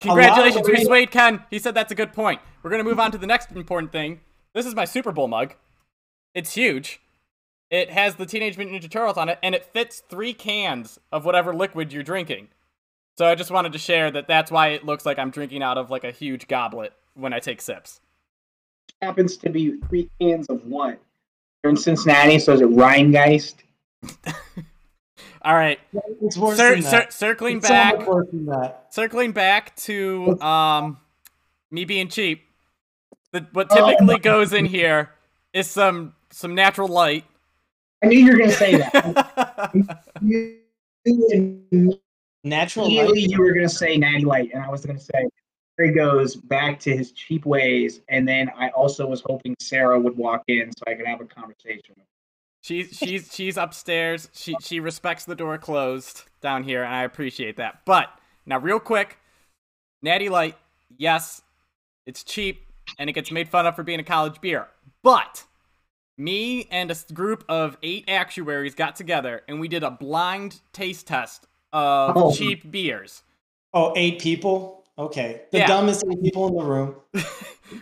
[0.00, 1.44] Congratulations, the we swayed Ken.
[1.50, 2.40] He said that's a good point.
[2.62, 4.20] We're gonna move on to the next important thing.
[4.54, 5.54] This is my Super Bowl mug.
[6.34, 7.00] It's huge.
[7.70, 11.24] It has the Teenage Mutant Ninja Turtles on it, and it fits three cans of
[11.24, 12.48] whatever liquid you're drinking.
[13.18, 15.76] So I just wanted to share that that's why it looks like I'm drinking out
[15.76, 18.00] of like a huge goblet when I take sips.
[19.02, 21.00] Happens to be three cans of what?
[21.64, 23.56] in Cincinnati, so is it Rhinegeist?
[25.42, 25.78] All right.
[26.22, 28.86] It's worse Cir- cir- circling It's back, worse than that.
[28.94, 30.98] circling back to um,
[31.70, 32.42] me being cheap.
[33.32, 33.90] The, what Oh.
[33.90, 35.10] typically goes in here
[35.52, 37.24] is some some natural light.
[38.02, 39.72] I knew you were going to say that.
[40.22, 40.58] You-
[42.44, 43.30] Natural Immediately, light.
[43.30, 45.28] you were going to say Natty Light, and I was going to say
[45.82, 48.00] he goes back to his cheap ways.
[48.08, 51.24] And then I also was hoping Sarah would walk in so I could have a
[51.24, 51.82] conversation.
[51.90, 52.04] with her.
[52.62, 54.28] She's she's she's upstairs.
[54.32, 57.80] She she respects the door closed down here, and I appreciate that.
[57.84, 58.08] But
[58.46, 59.18] now, real quick,
[60.02, 60.56] Natty Light,
[60.96, 61.42] yes,
[62.06, 62.64] it's cheap
[62.98, 64.68] and it gets made fun of for being a college beer.
[65.02, 65.44] But
[66.18, 71.06] me and a group of eight actuaries got together and we did a blind taste
[71.06, 72.32] test of Oh.
[72.34, 73.22] cheap beers.
[73.72, 74.84] Oh, eight people.
[74.98, 75.66] Okay, the Yeah.
[75.68, 76.96] dumbest eight people in the room.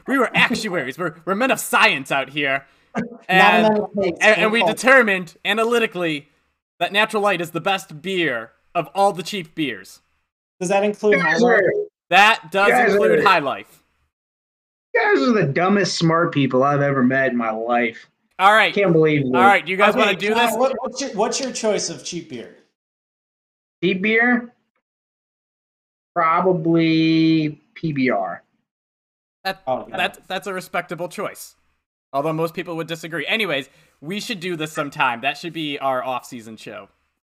[0.08, 0.98] We were actuaries.
[0.98, 2.66] we're we're men of science out here,
[3.28, 6.28] and enough taste, and, and we determined analytically
[6.80, 10.00] that Natural Light is the best beer of all the cheap beers.
[10.58, 11.60] Does that include You guys, High Life?
[11.60, 11.72] are,
[12.10, 13.84] That does guys include are- High Life.
[14.92, 18.10] you guys are the dumbest smart people I've ever met in my life.
[18.38, 19.64] All I right, can't believe all right.
[19.64, 20.56] Do you guys Okay, want to do John, this?
[20.56, 22.56] What, what's, your, what's your choice of cheap beer?
[23.82, 24.54] Cheap beer?
[26.14, 28.40] Probably PBR.
[29.44, 29.96] That, Oh, yeah.
[29.96, 31.56] that that's a respectable choice.
[32.12, 33.26] Although most people would disagree.
[33.26, 33.68] Anyways,
[34.00, 35.20] we should do this sometime.
[35.20, 36.88] That should be our off-season show.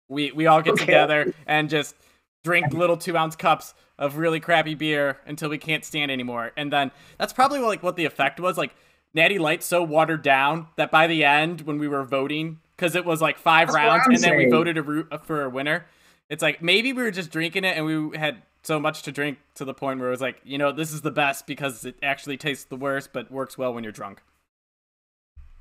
[0.10, 0.86] We we all get Okay.
[0.86, 1.96] together and just
[2.43, 6.52] drink little two ounce cups of really crappy beer until we can't stand anymore.
[6.56, 8.58] And then that's probably like what the effect was.
[8.58, 8.74] Like
[9.13, 13.06] Natty Light so watered down that by the end, when we were voting, because it
[13.06, 15.50] was like five That's rounds, I'm and then we voted a root uh, for a
[15.50, 15.86] winner.
[16.30, 19.39] It's like maybe we were just drinking it and we had so much to drink
[19.56, 21.96] to the point where it was like, you know, this is the best because it
[22.04, 24.22] actually tastes the worst, but works well when you're drunk.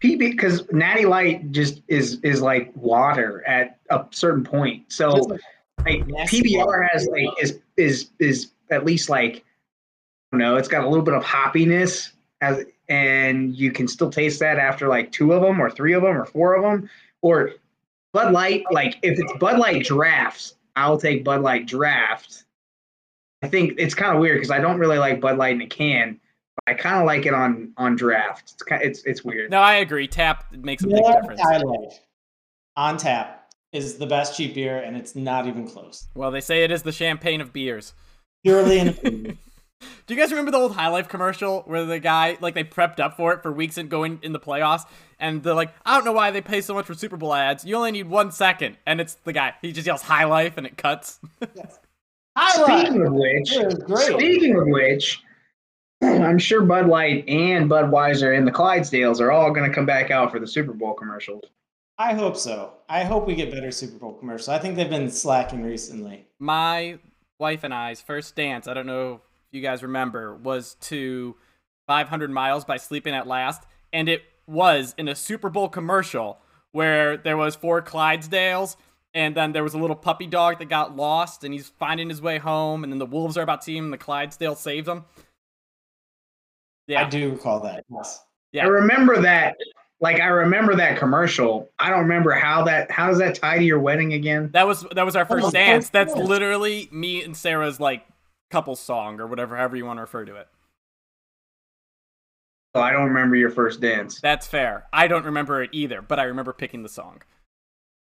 [0.03, 4.93] PB because Natty Light just is is like water at a certain point.
[4.93, 5.41] So like
[5.87, 10.85] like PBR has like is is is at least like I don't know, it's got
[10.85, 12.11] a little bit of hoppiness
[12.43, 16.03] as and you can still taste that after like two of them or three of
[16.03, 16.89] them or four of them
[17.23, 17.53] or
[18.13, 22.45] Bud Light like if it's Bud Light drafts, I'll take Bud Light draft.
[23.43, 25.67] I think it's kind of weird because I don't really like Bud Light in a
[25.67, 26.19] can.
[26.57, 28.53] But I kind of like it on on draft.
[28.55, 29.51] It's kind it's it's weird.
[29.51, 30.09] No, I agree.
[30.09, 31.41] Tap makes a big Miller difference.
[31.43, 32.01] High Life
[32.77, 36.07] on tap is the best cheap beer, and it's not even close.
[36.15, 37.93] Well, they say it is the champagne of beers.
[38.45, 39.39] Purely an opinion.
[39.81, 43.01] Do you guys remember the old High Life commercial where the guy like they prepped
[43.01, 44.83] up for it for weeks and going in the playoffs,
[45.19, 47.65] and they're like, I don't know why they pay so much for Super Bowl ads.
[47.65, 49.55] You only need one second, and it's the guy.
[49.63, 51.19] He just yells High Life and it cuts.
[52.37, 52.81] High Life.
[52.87, 54.07] Speaking of which, It was great.
[54.13, 55.23] speaking of which,
[56.03, 60.11] I'm sure Bud Light and Budweiser and the Clydesdales are all going to come back
[60.11, 61.43] out for the Super Bowl commercials.
[61.99, 62.75] I hope so.
[62.91, 64.49] I hope we get better Super Bowl commercials.
[64.51, 66.27] I think they've been slacking recently.
[66.39, 66.99] My
[67.41, 69.21] wife and I's first dance, I don't know if
[69.57, 71.35] you guys remember, was to
[71.87, 76.39] 500 Miles by Sleeping at Last, and it was in a Super Bowl commercial
[76.73, 78.77] where there was four Clydesdales,
[79.15, 82.21] and then there was a little puppy dog that got lost, and he's finding his
[82.21, 84.87] way home, and then the wolves are about to eat him, and the Clydesdale saves
[84.87, 85.05] him.
[86.87, 87.85] Yeah, I do recall that.
[87.91, 88.25] Yes.
[88.53, 88.65] Yeah.
[88.65, 89.57] I remember that.
[90.01, 91.71] Like I remember that commercial.
[91.79, 92.91] I don't remember how that.
[92.91, 94.51] How does that tie to your wedding again?
[94.53, 95.89] that was that was our oh, first Oh, dance.
[95.89, 98.07] That's literally me and Sarah's like
[98.57, 100.49] couple song or whatever, however you want to refer to it.
[102.75, 104.19] Oh, I don't remember your first dance.
[104.19, 104.87] That's fair.
[104.95, 107.21] I don't remember it either, but I remember picking the song.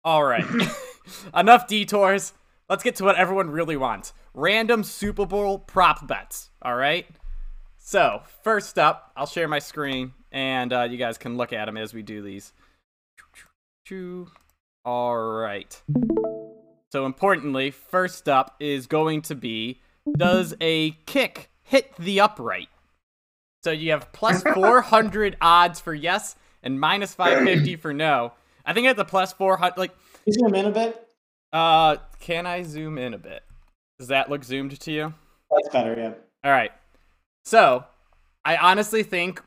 [0.05, 0.45] All right.
[1.35, 2.35] Enough detours.
[2.69, 6.51] Let's get to what everyone really wants random Super Bowl prop bets.
[6.63, 7.07] All right.
[7.79, 11.77] So, first up, I'll share my screen and uh, you guys can look at them
[11.77, 12.53] as we do these.
[14.85, 15.83] All right.
[16.93, 19.81] So, importantly, first up is going to be
[20.17, 22.69] Does a kick hit the upright?
[23.65, 28.33] So you have plus 400 odds for yes and minus 550 for no.
[28.65, 31.09] I think at the plus 400, like, Can you zoom in a bit?
[31.53, 33.43] uh, can I zoom in a bit?
[33.99, 35.15] Does that look zoomed to you?
[35.51, 36.13] That's better, yeah.
[36.45, 36.71] All right.
[37.45, 37.85] So,
[38.45, 39.43] I honestly think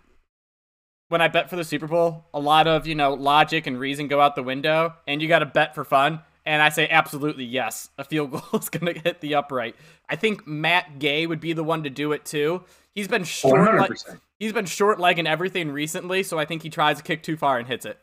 [1.10, 4.08] when I bet for the Super Bowl, a lot of, you know, logic and reason
[4.08, 6.21] go out the window, and you got to bet for fun.
[6.45, 7.89] And I say absolutely yes.
[7.97, 9.75] A field goal is going to hit the upright.
[10.10, 12.63] I think Matt Gay would be the one to do it too.
[12.93, 16.69] He's been short, le- oh, he's been short legging everything recently, so I think he
[16.69, 17.97] tries to kick too far and hits it.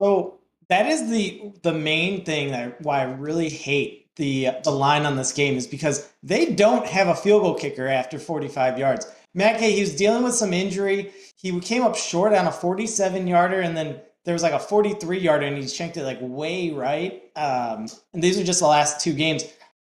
[0.00, 5.06] So that is the the main thing that why I really hate the the line
[5.06, 9.06] on this game is because they don't have a field goal kicker after 45 yards.
[9.34, 11.12] Matt Gay, he was dealing with some injury.
[11.36, 15.18] He came up short on a 47 yarder, and then there was like a 43
[15.18, 17.22] yarder and he shanked it like way right.
[17.36, 19.44] Um, and these are just the last two games.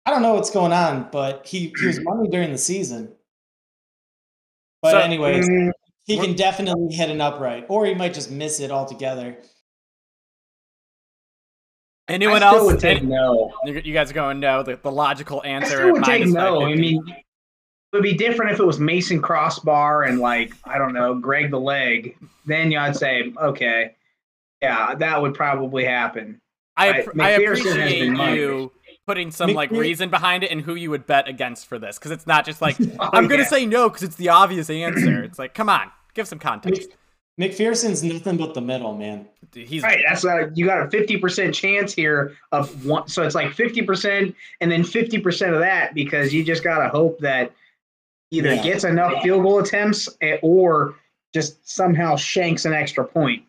[0.07, 3.12] I don't know what's going on, but he, he was money during the season.
[4.83, 5.73] But So- anyways, Mm,
[6.07, 9.37] he can definitely hit an upright, or he might just miss it altogether.
[12.09, 12.73] Anyone I still else?
[12.73, 13.53] would take no.
[13.64, 14.62] you you guys are going no.
[14.64, 15.77] The, the logical I answer.
[15.77, 16.62] still would take no.
[16.64, 17.16] I mean, it
[17.93, 21.61] would be different if it was Mason Crossbar and like I don't know Greg the
[21.61, 22.16] Leg.
[22.47, 23.95] Then I'd say okay,
[24.62, 26.40] yeah, that would probably happen.
[26.77, 28.73] I, I- appr- I appreciate you
[29.07, 32.11] putting some like reason behind it and who you would bet against for this because
[32.12, 33.49] it's not just like Oh, I'm gonna yeah.
[33.49, 35.23] say no because it's the obvious answer.
[35.25, 36.90] It's like come on, give some context.
[37.40, 39.27] McPherson's nothing but the middle, man.
[39.55, 43.09] He's Right, that's a, you got a fifty percent chance here of one.
[43.09, 46.88] So it's like fifty percent, and then fifty percent of that because you just gotta
[46.88, 47.53] hope that
[48.31, 48.62] either Yeah.
[48.62, 50.94] gets enough field goal attempts eh, or
[51.35, 53.42] just somehow shanks an extra point.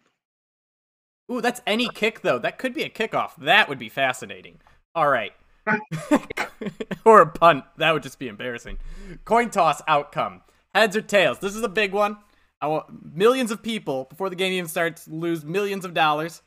[1.31, 2.39] Ooh, that's any kick though.
[2.39, 3.31] That could be a kickoff.
[3.37, 4.59] That would be fascinating.
[4.93, 5.33] All right.
[7.05, 7.65] or a punt.
[7.77, 8.79] That would just be embarrassing.
[9.25, 10.41] Coin toss outcome.
[10.73, 11.39] Heads or tails.
[11.39, 12.17] This is a big one.
[12.59, 16.41] I want millions of people before the game even starts lose millions of dollars.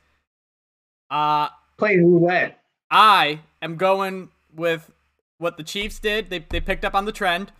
[1.09, 2.59] Uh Play roulette.
[2.89, 4.91] I am going with
[5.37, 6.29] what the Chiefs did.
[6.29, 7.51] They they picked up on the trend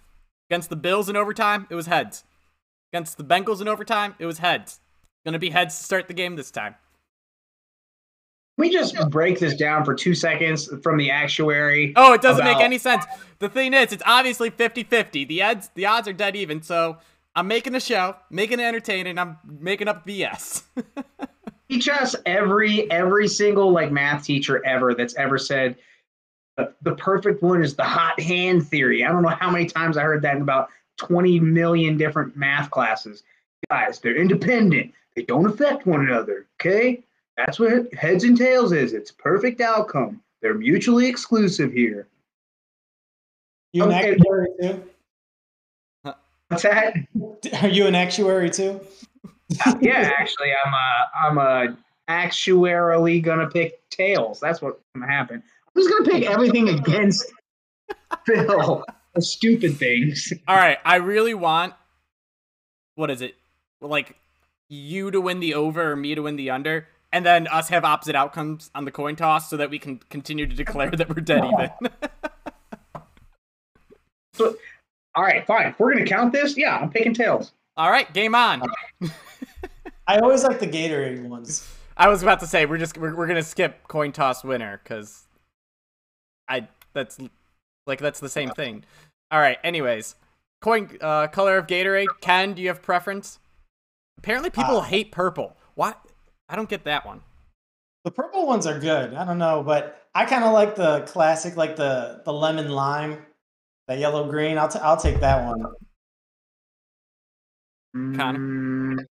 [0.49, 1.67] against the Bills in overtime.
[1.69, 2.23] It was heads.
[2.93, 4.79] Against the Bengals in overtime, it was heads.
[5.25, 6.75] Gonna be heads to start the game this time.
[8.57, 11.93] We just break this down for two seconds from the actuary?
[11.95, 13.03] Oh, it doesn't make any sense.
[13.39, 15.27] The thing is, it's obviously 50-50.
[15.27, 16.97] The odds the odds are dead even, so
[17.35, 20.63] I'm making a show, making it entertaining, I'm making up BS.
[21.69, 25.75] Teach us every every single like math teacher ever that's ever said
[26.57, 29.03] the perfect one is the hot hand theory.
[29.03, 32.71] I don't know how many times I heard that in about 20 million different math
[32.71, 33.23] classes.
[33.69, 34.93] Guys, they're independent.
[35.15, 36.47] They don't affect one another.
[36.59, 37.03] Okay?
[37.37, 38.93] That's what heads and tails is.
[38.93, 40.21] It's perfect outcome.
[40.41, 42.07] They're mutually exclusive here.
[43.73, 44.11] You an Okay.
[44.13, 44.83] actuary too?
[46.47, 46.95] What's that?
[47.61, 48.79] Are you an actuary too?
[49.81, 51.75] yeah, actually, I'm uh I'm uh
[52.07, 54.39] actuarially gonna pick tails.
[54.39, 55.37] That's what's gonna happen.
[55.43, 57.25] I'm just gonna pick everything against
[58.25, 58.83] Phil.
[59.15, 60.31] The stupid things.
[60.47, 61.73] All right, I really want
[62.95, 63.35] what is it?
[63.81, 64.15] Like
[64.69, 67.85] you to win the over or me to win the under, and then us have
[67.85, 71.21] opposite outcomes on the coin toss so that we can continue to declare that we're
[71.21, 71.69] dead even.
[74.33, 74.57] so,
[75.15, 75.67] All right, fine.
[75.67, 77.53] If we're gonna count this, yeah, I'm picking tails.
[77.77, 78.63] All right, game on.
[80.07, 81.65] I always like the Gatorade ones.
[81.95, 85.23] I was about to say we're just we're, we're gonna skip coin toss winner because
[86.49, 87.17] I that's
[87.87, 88.83] like that's the same thing.
[89.31, 89.57] All right.
[89.63, 90.15] Anyways,
[90.61, 92.07] coin uh, color of Gatorade.
[92.19, 93.39] Ken, do you have preference?
[94.17, 95.55] Apparently, people Uh, hate purple.
[95.75, 96.04] What?
[96.49, 97.21] I don't get that one.
[98.03, 99.13] The purple ones are good.
[99.15, 103.25] I don't know, but I kind of like the classic, like the the lemon lime,
[103.87, 104.57] the yellow green.
[104.57, 105.65] I'll t- I'll take that one.
[108.15, 108.39] Connor?
[108.39, 109.05] Mm,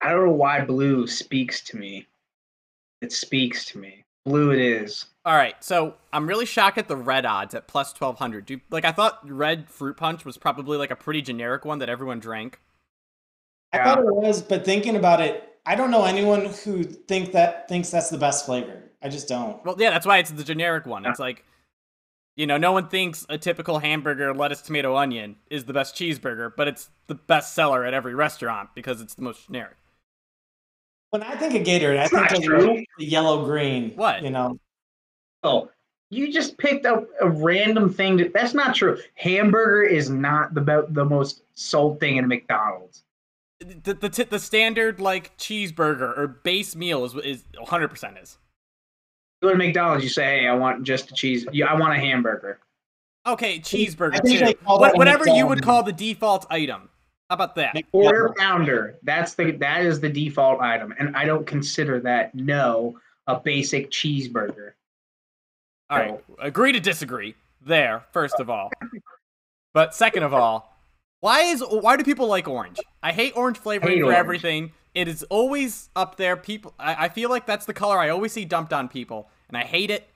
[0.00, 2.06] I don't know why blue speaks to me.
[3.02, 4.04] It speaks to me.
[4.24, 5.06] Blue it is.
[5.24, 5.54] All right.
[5.62, 8.46] So I'm really shocked at the red odds at plus twelve hundred.
[8.46, 11.88] Do like I thought red fruit punch was probably like a pretty generic one that
[11.88, 12.58] everyone drank.
[13.72, 13.84] I Yeah.
[13.84, 17.90] thought it was, but thinking about it, I don't know anyone who think that thinks
[17.90, 18.82] that's the best flavor.
[19.02, 19.64] I just don't.
[19.64, 21.06] Well, yeah, that's why it's the generic one.
[21.06, 21.44] It's like,
[22.36, 26.52] you know, no one thinks a typical hamburger, lettuce, tomato, onion is the best cheeseburger,
[26.56, 29.76] but it's the best seller at every restaurant because it's the most generic.
[31.10, 32.84] When I think of Gatorade, I think not of true.
[32.98, 33.92] the yellow green.
[33.96, 34.22] What?
[34.22, 34.58] You know,
[35.44, 35.70] Oh,
[36.10, 38.18] you just picked up a random thing.
[38.18, 38.98] To, that's not true.
[39.14, 43.02] Hamburger is not the be- the most sold thing in McDonald's.
[43.62, 48.38] The the, t- the standard like cheeseburger or base meal is is 100% is.
[49.40, 51.46] You go to McDonald's, you say, "Hey, I want just a cheese.
[51.52, 52.58] Yeah, I want a hamburger."
[53.26, 54.54] Okay, cheeseburger I think too.
[54.64, 56.88] call What, whatever you would call the default item.
[57.30, 57.74] How about that?
[57.92, 58.98] Quarter pounder.
[59.02, 63.90] That's the that is the default item, and I don't consider that no a basic
[63.90, 64.72] cheeseburger.
[65.88, 68.04] All right, agree to disagree there.
[68.12, 68.70] First of all,
[69.72, 70.71] but second of all,
[71.22, 72.80] why is why do people like orange?
[73.00, 74.18] I hate orange flavoring Hate for orange.
[74.18, 74.72] everything.
[74.92, 76.36] It is always up there.
[76.36, 79.56] People, I, I feel like that's the color I always see dumped on people, and
[79.56, 80.08] I hate it.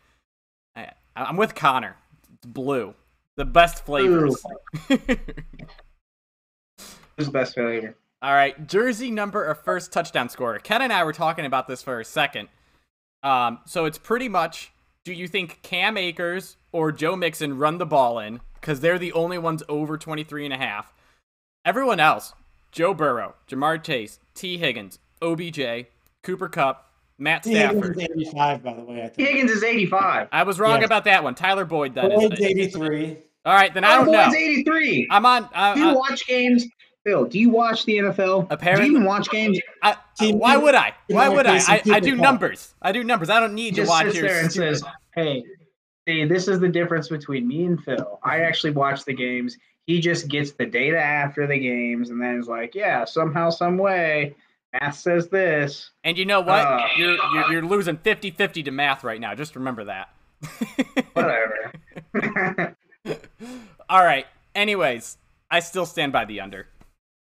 [0.74, 1.94] I, I'm with Connor.
[2.34, 2.92] It's blue,
[3.36, 4.44] the best flavors.
[4.88, 4.98] Who's
[7.26, 7.94] the best flavor?
[8.20, 10.58] All right, jersey number or first touchdown scorer.
[10.58, 12.48] Ken and I were talking about this for a second.
[13.22, 14.72] Um, so it's pretty much
[15.04, 19.12] do you think Cam Akers or Joe Mixon run the ball in because they're the
[19.12, 20.92] only ones over 23 and a half?
[21.66, 22.32] Everyone else,
[22.70, 25.86] Joe Burrow, Ja'Marr Chase, Tee Higgins, OBJ,
[26.22, 26.88] Cooper Kupp,
[27.18, 27.96] Matt Tee Higgins Stafford.
[27.98, 29.02] is 85, by the way.
[29.02, 29.28] I think.
[29.28, 30.28] Higgins is 85.
[30.30, 30.86] I was wrong Yes.
[30.86, 31.34] about that one.
[31.34, 31.94] Tyler Boyd.
[31.94, 33.18] Then is Boyd's 83.
[33.44, 33.74] all right.
[33.74, 34.24] Then I don't know.
[34.26, 35.08] Boyd's 83.
[35.10, 35.48] I'm on.
[35.52, 36.64] Uh, Do you uh, watch games?
[37.04, 38.46] Phil, do you watch the NFL?
[38.50, 39.58] Apparently- Do you even watch games?
[39.82, 40.92] I, Team- why would I?
[41.08, 41.56] Why would I?
[41.58, 42.20] I, I do Kupp.
[42.22, 42.74] numbers.
[42.82, 43.28] I do numbers.
[43.30, 44.28] I don't He need to watch sits your.
[44.28, 44.82] there and says,
[45.14, 45.44] hey,
[46.06, 48.18] see, this is the difference between me and Phil.
[48.24, 49.56] I actually watch the games.
[49.86, 53.78] He just gets the data after the games and then is like, yeah, somehow, some
[53.78, 54.34] way,
[54.72, 55.90] math says this.
[56.02, 56.66] And you know what?
[56.66, 59.34] Uh, you're, you're you're losing 50-50 to math right now.
[59.34, 60.08] Just remember that.
[61.12, 61.72] Whatever.
[63.88, 64.26] All right.
[64.54, 65.18] Anyways,
[65.50, 66.66] I still stand by the under.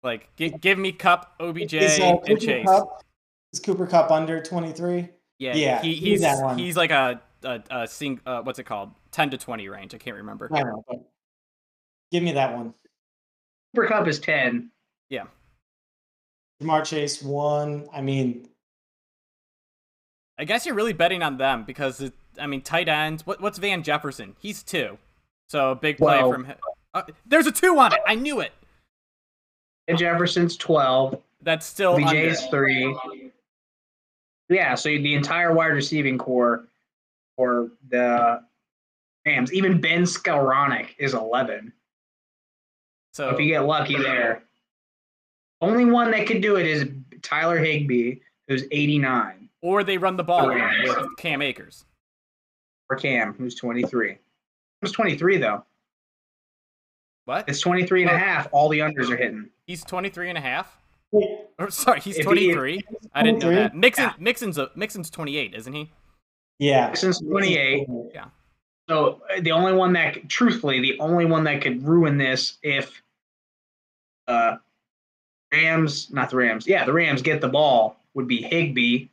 [0.03, 2.67] Like, gi- give me Kupp, OBJ, Is, uh, and Chase.
[2.67, 3.03] Kupp,
[3.53, 5.09] is Cooper Kupp under 23?
[5.39, 6.59] Yeah, Yeah, he, give he's that one.
[6.59, 8.21] he's like a a, a sing.
[8.25, 8.93] Uh, what's it called?
[9.11, 9.95] Ten to twenty range.
[9.95, 10.49] I can't remember.
[10.53, 11.05] I don't know, but
[12.11, 12.75] give me that one.
[13.75, 14.71] Super Cup is 10.
[15.11, 15.25] Yeah.
[16.63, 17.89] Ja'Marr Chase, one.
[17.93, 18.49] I mean,
[20.39, 23.27] I guess you're really betting on them because it, I mean, tight ends.
[23.27, 24.35] What what's Van Jefferson?
[24.41, 24.99] He's two,
[25.49, 26.57] so big play Well- from him.
[26.93, 27.99] Uh, there's a two on it.
[28.07, 28.53] I knew it.
[29.89, 31.21] And Jefferson's 12.
[31.43, 32.17] That's still BJ under.
[32.21, 32.97] is 3.
[34.49, 36.65] Yeah, so the entire wide receiving core
[37.37, 38.43] for the
[39.27, 41.73] Rams, even Ben Skowronek is 11.
[43.15, 44.43] So if you get lucky there.
[45.61, 46.89] Only one that could do it is
[47.23, 48.17] Tyler Higbee,
[48.49, 51.85] who's 89, or they run the ball with Cam Akers.
[52.91, 54.19] or Cam, who's 23.
[54.83, 55.65] Who's 23 though?
[57.27, 57.49] What?
[57.49, 58.49] It's 23 and a half.
[58.53, 59.49] All the unders are hitting.
[59.67, 60.77] He's 23 and a half.
[61.13, 62.83] wait, Or sorry, he's If he- 23.
[63.15, 63.75] I didn't know that.
[63.77, 64.13] Mixon, Yeah.
[64.19, 65.91] Mixon's a, Mixon's 28, isn't he?
[66.59, 66.93] yeah.
[66.95, 67.87] Since 28.
[68.13, 68.27] Yeah.
[68.91, 73.01] So uh, the only one that, truthfully, the only one that could ruin this if
[74.29, 74.57] uh
[75.53, 79.09] Rams, not the Rams, yeah, the Rams get the ball would be Higbee,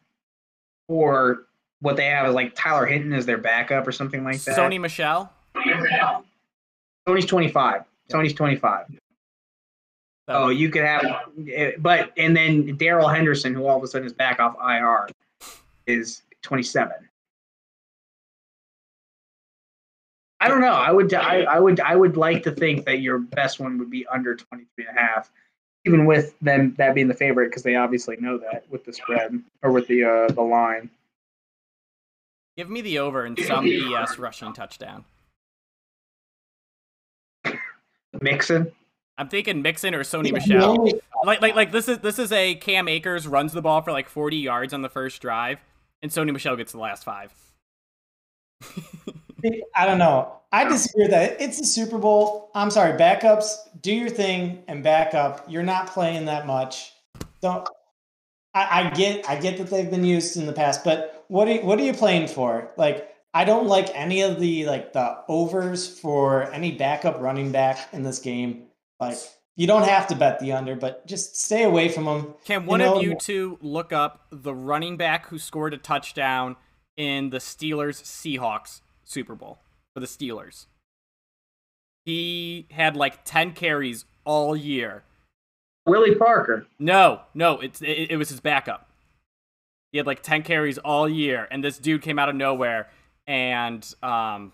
[0.88, 1.46] or
[1.82, 4.58] what they have is like Tyler Hinton as their backup or something like that.
[4.58, 5.32] Sony Michel.
[7.06, 7.84] Tony's 25.
[8.10, 8.86] Tony's 25.
[8.90, 8.96] So,
[10.30, 11.04] Oh, you could have,
[11.52, 15.08] eh, but and then Darrell Henderson, who all of a sudden is back off IR,
[15.88, 16.92] is 27.
[20.42, 20.74] I don't know.
[20.74, 23.92] I would, I, I would, I would like to think that your best one would
[23.92, 25.30] be under 23 and a half,
[25.86, 29.40] even with them that being the favorite because they obviously know that with the spread
[29.62, 30.90] or with the uh, the line.
[32.58, 35.06] give me the over and some BS rushing touchdown.
[38.20, 38.72] Mixon,
[39.18, 40.72] I'm thinking Mixon or Sony Michel.
[40.80, 43.92] only- Like, like, like this is this is a Cam Akers runs the ball for
[43.92, 45.60] like 40 yards on the first drive,
[46.02, 47.32] and Sony Michel gets the last five.
[49.76, 50.42] I don't know.
[50.52, 51.40] I disagree with that.
[51.42, 52.52] It's the Super Bowl.
[52.54, 55.46] I'm sorry, backups, do your thing and back up.
[55.48, 56.94] You're not playing that much.
[57.42, 57.68] Don't.
[58.54, 59.30] I, I get.
[59.30, 61.84] I get that they've been used in the past, but what are you, what are
[61.84, 62.72] you playing for?
[62.76, 67.88] Like, I don't like any of the like the overs for any backup running back
[67.94, 68.64] in this game.
[69.00, 69.18] Like,
[69.56, 72.34] you don't have to bet the under, but just stay away from them.
[72.44, 76.58] Can one know- of you two look up the running back who scored a touchdown
[76.98, 78.82] in the Steelers Seahawks
[79.12, 79.60] Super Bowl
[79.94, 80.66] for the Steelers?
[82.06, 85.04] He had like 10 carries all year.
[85.86, 86.68] Willie Parker.
[86.80, 88.90] No, no, it's it, it was his backup.
[89.92, 92.90] He had like 10 carries all year, and this dude came out of nowhere,
[93.28, 94.54] and um,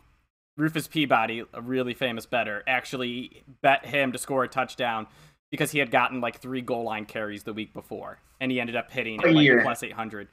[0.58, 5.06] Rufus Peabody, a really famous better, actually bet him to score a touchdown
[5.52, 8.76] because he had gotten like three goal line carries the week before, and he ended
[8.76, 9.62] up hitting like year?
[9.62, 10.28] plus 800.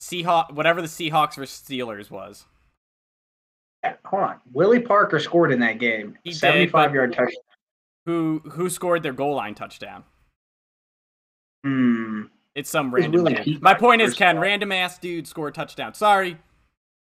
[0.00, 2.44] Seahawk, whatever the Seahawks versus Steelers was.
[3.86, 4.36] Yeah, hold on.
[4.52, 6.18] Willie Parker scored in that game.
[6.24, 7.42] He 75 but- yard touchdown.
[8.06, 10.04] Who who scored their goal line touchdown?
[11.64, 12.22] Hmm.
[12.54, 13.62] It's some was random Willie dude.
[13.62, 15.94] My point is, first Ken, random ass dude score a touchdown.
[15.94, 16.38] Sorry.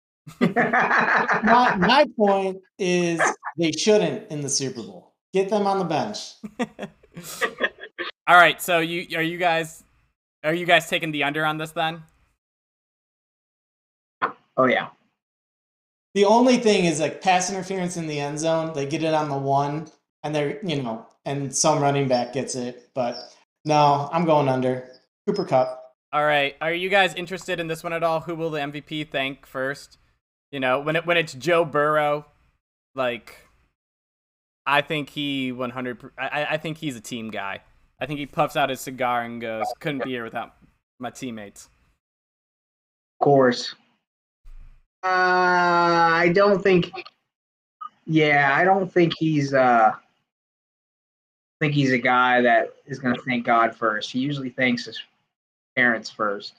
[0.39, 3.19] My, my point is
[3.57, 5.13] they shouldn't in the Super Bowl.
[5.33, 6.33] Get them on the bench.
[8.27, 9.83] All right, so you are you guys
[10.43, 12.03] are you guys taking the under on this then?
[14.57, 14.89] oh yeah.
[16.15, 18.73] The only thing is like pass interference in the end zone.
[18.73, 19.87] They get it on the one,
[20.23, 22.89] and they're you know, and some running back gets it.
[22.93, 23.15] But
[23.65, 24.89] no, I'm going under.
[25.27, 25.79] Cooper Kupp.
[26.11, 28.21] All right, are you guys interested in this one at all?
[28.21, 29.99] Who will the MVP thank first?
[30.51, 32.25] You know, when it when it's Joe Burrow,
[32.95, 33.37] like
[34.65, 37.61] I think he 100 I I think he's a team guy.
[38.01, 40.55] I think he puffs out his cigar and goes, "Couldn't be here without
[40.99, 41.69] my teammates."
[43.19, 43.75] Of course.
[45.03, 46.91] Uh, I don't think.
[48.05, 49.53] Yeah, I don't think he's.
[49.53, 54.11] Uh, I think he's a guy that is going to thank God first.
[54.11, 55.01] He usually thanks his
[55.75, 56.55] parents first.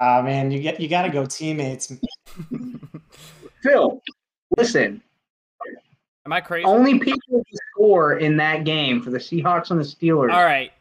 [0.00, 1.92] Ah man, you get you got to go teammates.
[3.62, 4.00] Phil,
[4.56, 5.02] listen.
[6.24, 6.66] Am I crazy?
[6.66, 10.72] Only people to score in that game for the Seahawks and the Steelers All right.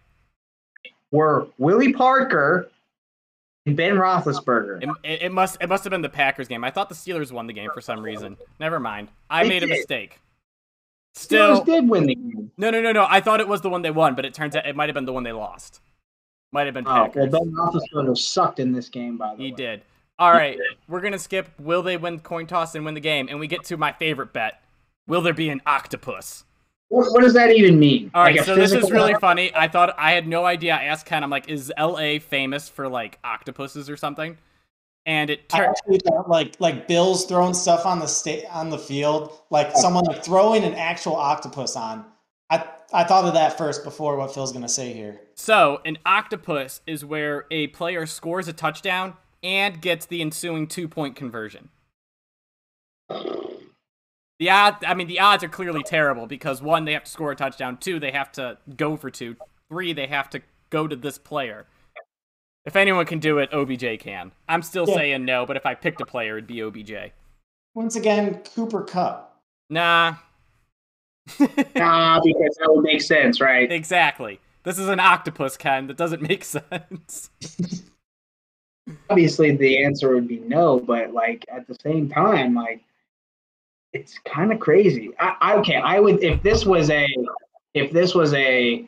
[1.11, 2.69] were Willie Parker and
[3.75, 4.83] Ben Roethlisberger.
[4.83, 6.63] It, it, it must it must have been the Packers game.
[6.63, 8.37] I thought the Steelers won the game for some reason.
[8.59, 9.09] Never mind.
[9.29, 9.77] I They made a did.
[9.77, 10.19] mistake.
[11.15, 12.51] Steelers Still, did win the game.
[12.57, 13.07] no, no, no, no.
[13.09, 14.93] I thought it was the one they won, but it turns out it might have
[14.93, 15.81] been the one they lost.
[16.51, 19.49] Might have been Oh, well, Ben Roethlisberger sucked in this game, by the he way.
[19.49, 19.81] He did.
[20.19, 20.57] All right,
[20.87, 21.49] we're gonna skip.
[21.59, 23.27] Will they win coin toss and win the game?
[23.29, 24.61] And we get to my favorite bet.
[25.07, 26.43] Will there be an octopus?
[26.89, 28.11] What, what does that even mean?
[28.13, 29.53] All right, Like a so this is physical- really funny.
[29.53, 30.73] I thought I had no idea.
[30.75, 31.23] I asked Ken.
[31.23, 32.19] I'm like, is L.A.
[32.19, 34.37] famous for like octopuses or something?
[35.05, 35.57] And it I
[35.87, 36.01] turned.
[36.27, 40.63] like like Bills throwing stuff on the state on the field, like someone like throwing
[40.63, 42.05] an actual octopus on.
[42.49, 45.21] I I thought of that first before what Phil's gonna say here.
[45.35, 50.87] So, an octopus is where a player scores a touchdown and gets the ensuing two
[50.89, 51.69] point conversion.
[54.39, 57.31] The odds, I mean, the odds are clearly terrible because one, they have to score
[57.31, 57.77] a touchdown.
[57.77, 59.35] Two, they have to go for two.
[59.69, 61.65] Three, they have to go to this player.
[62.65, 64.31] If anyone can do it, OBJ can.
[64.47, 64.95] I'm still Yeah.
[64.95, 67.11] saying no, but if I picked a player, it'd be OBJ.
[67.73, 69.39] Once again, Cooper Kupp.
[69.69, 70.15] Nah.
[71.75, 73.71] Nah, because that would make sense, right?
[73.71, 74.39] exactly.
[74.63, 75.87] This is an octopus, Ken.
[75.87, 77.29] That doesn't make sense.
[79.09, 82.81] Obviously, the answer would be no, but like at the same time, like
[83.97, 85.11] it's kind of crazy.
[85.19, 87.07] I, I okay, I would if this was a
[87.73, 88.87] if this was a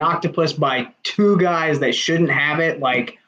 [0.00, 3.18] octopus by two guys that shouldn't have it, like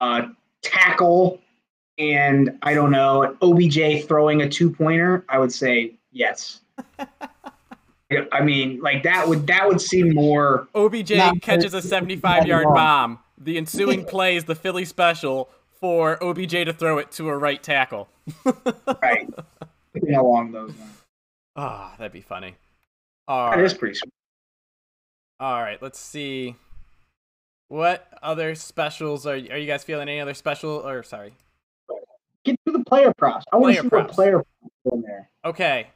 [0.00, 0.28] a
[0.62, 1.40] tackle
[1.98, 6.60] and I don't know, an OBJ throwing a two pointer, I would say yes.
[8.30, 13.20] I mean, like that would that would seem more OBJ catches a 75 yard bomb.
[13.38, 15.48] The ensuing play is the Philly special
[15.80, 18.08] for OBJ to throw it to a right tackle.
[19.02, 19.28] right
[19.94, 21.02] something along those lines.
[21.56, 22.54] Ah, that'd be funny.
[23.28, 23.80] All That is right.
[23.80, 24.12] pretty sweet.
[25.40, 26.56] All right, let's see.
[27.68, 30.08] What other specials are are you guys feeling?
[30.08, 31.34] Any other special or sorry?
[32.44, 33.44] Get to the player props.
[33.52, 34.48] I want to see what player props
[34.86, 35.30] are in there.
[35.44, 35.88] Okay.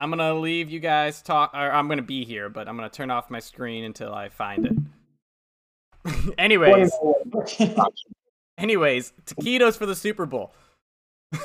[0.00, 3.10] I'm to leave you guys talk or I'm to be here, but I'm to turn
[3.10, 6.34] off my screen until I find it.
[6.38, 6.92] anyways,
[8.58, 10.52] anyways, taquitos for the Super Bowl.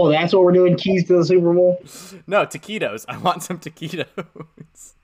[0.00, 0.76] Oh, that's what we're doing.
[0.76, 1.82] Keys to the Super Bowl.
[2.28, 3.04] No, taquitos.
[3.08, 4.06] I want some taquitos.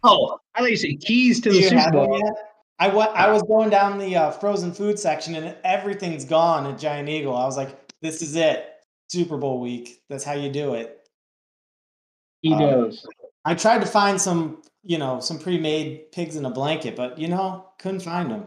[0.06, 2.18] Oh, I thought you said keys to Do the you Super have Bowl.
[2.22, 2.32] yet?
[2.78, 6.78] I wa- I was going down the uh, frozen food section and everything's gone at
[6.78, 7.34] Giant Eagle.
[7.34, 8.66] I was like, this is it.
[9.08, 10.02] Super Bowl week.
[10.10, 11.00] That's how you do it.
[12.44, 13.04] Ketos.
[13.44, 17.28] I tried to find some, you know, some pre-made pigs in a blanket, but you
[17.28, 18.46] know, couldn't find them.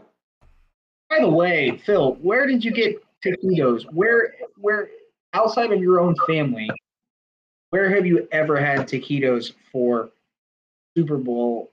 [1.10, 3.84] By the way, Phil, where did you get taquitos?
[3.92, 4.90] Where, where
[5.34, 6.70] outside of your own family,
[7.70, 10.10] where have you ever had taquitos for
[10.96, 11.70] Super Bowl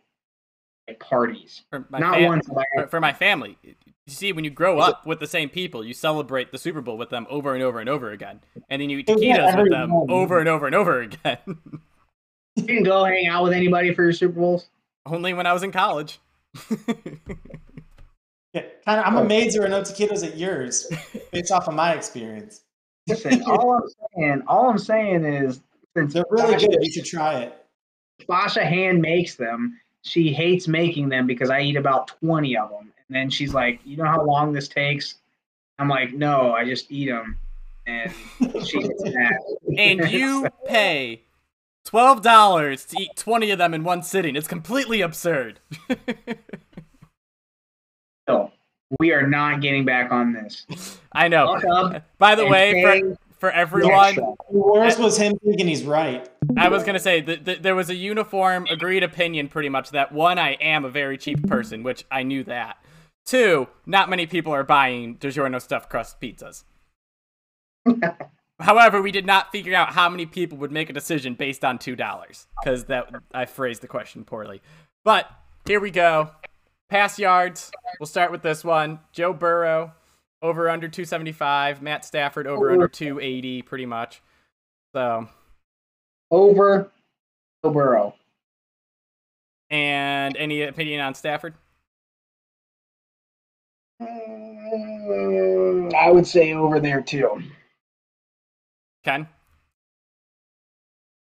[0.88, 1.62] like, parties?
[1.70, 2.47] For my, Not fam- once.
[2.47, 3.58] have I for, for my family.
[3.64, 3.74] You
[4.08, 7.10] see, when you grow up with the same people, you celebrate the Super Bowl with
[7.10, 8.41] them over and over and over again.
[8.70, 10.12] And then you eat taquitos with them one.
[10.12, 11.39] over and over and over again.
[12.58, 14.70] You didn't go hang out with anybody for your Super Bowls.
[15.06, 16.20] Only when I was in college.
[18.53, 19.06] Yeah, kind of.
[19.06, 19.22] I'm Oh.
[19.24, 20.88] amazed there are no taquitos at yours,
[21.34, 22.62] based off of my experience.
[23.08, 25.62] Listen, all I'm saying, all I'm saying is,
[25.95, 26.84] since They're really Sasha- good.
[26.84, 27.66] You should try it.
[28.28, 29.80] Sasha hand makes them.
[30.01, 32.91] She hates making them because I eat about 20 of them.
[33.08, 35.16] And then she's like, You know how long this takes?
[35.80, 37.38] I'm like, No, I just eat them.
[37.88, 38.12] And
[38.66, 39.34] she gets mad.
[39.78, 41.22] and you pay
[41.84, 44.36] twelve dollars to eat twenty of them in one sitting.
[44.36, 45.60] It's completely absurd.
[48.28, 48.51] So,
[48.99, 50.65] we are not getting back on this.
[51.11, 51.59] I know.
[51.59, 54.33] Fuck By the way, for for everyone, extra.
[54.51, 56.27] The worst was him thinking he's right.
[56.57, 60.11] I was gonna say that th- there was a uniform agreed opinion, pretty much that
[60.11, 62.77] one, I am a very cheap person, which I knew that.
[63.25, 66.63] Two, not many people are buying DiGiorno stuffed crust pizzas.
[68.59, 71.77] However, we did not figure out how many people would make a decision based on
[71.77, 74.61] two dollars, because that I phrased the question poorly.
[75.03, 75.29] But
[75.65, 76.31] here we go.
[76.89, 77.71] Pass yards.
[77.99, 78.99] We'll start with this one.
[79.11, 79.93] Joe Burrow
[80.41, 81.81] over under 275.
[81.81, 84.21] Matt Stafford over under 280, pretty much.
[84.93, 85.27] So
[86.29, 86.91] Over
[87.63, 88.15] Joe Burrow.
[89.69, 91.55] And any opinion on Stafford?
[94.01, 97.41] Mm, I would say over there too.
[99.03, 99.27] Ken?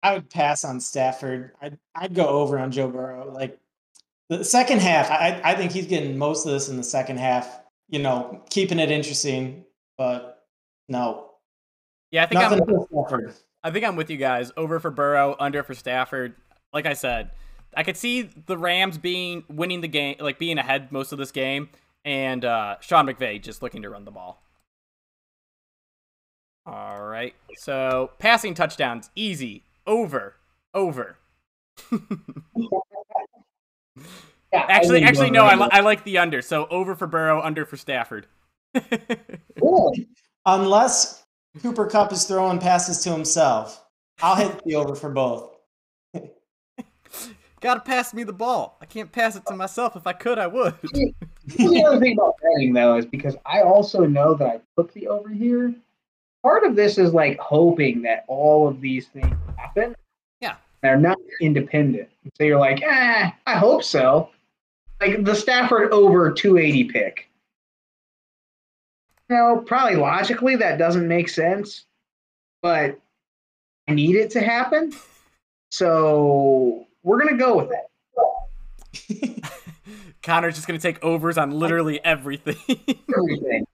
[0.03, 1.53] I would pass on Stafford.
[1.61, 3.32] I'd I'd go over on Joe Burrow.
[3.32, 3.59] Like
[4.29, 7.61] the second half, I I think he's getting most of this in the second half.
[7.89, 9.64] You know, keeping it interesting,
[9.97, 10.45] but
[10.89, 11.31] no,
[12.11, 12.87] Yeah, I think nothing I'm.
[12.93, 13.35] Stafford.
[13.64, 14.53] I think I'm with you guys.
[14.57, 16.35] Over for Burrow, under for Stafford.
[16.72, 17.31] Like I said,
[17.74, 21.31] I could see the Rams being winning the game, like being ahead most of this
[21.31, 21.70] game,
[22.05, 24.43] and uh, Sean McVay just looking to run the ball.
[26.66, 27.35] All right.
[27.57, 29.64] So passing touchdowns, easy.
[29.87, 30.37] Over.
[30.74, 31.16] Over.
[34.53, 35.44] Yeah, Actually, wouldn't actually, no.
[35.44, 36.40] I, li- I like the under.
[36.40, 38.26] So over for Burrow, under for Stafford.
[38.74, 39.40] it.
[39.61, 40.09] Really?
[40.46, 41.24] Unless
[41.62, 43.84] Cooper Kupp is throwing passes to himself,
[44.22, 45.57] I'll hit the over for both.
[47.61, 48.78] Gotta pass me the ball.
[48.80, 49.96] I can't pass it to myself.
[49.96, 50.74] If I could, I would.
[50.82, 55.09] the other thing about betting though is because I also know that I took the
[55.09, 55.74] over here.
[56.42, 59.96] Part of this is like hoping that all of these things happen.
[60.83, 62.09] They're not independent.
[62.37, 64.31] So you're like, eh, I hope so.
[65.01, 67.29] Like the Stafford over 280 pick.
[69.29, 71.85] You know, probably logically that doesn't make sense,
[72.62, 72.99] but
[73.89, 74.93] I need it to happen.
[75.70, 79.45] So we're gonna go with it.
[80.22, 82.57] Connor's just gonna take overs on literally everything.
[83.16, 83.66] Everything.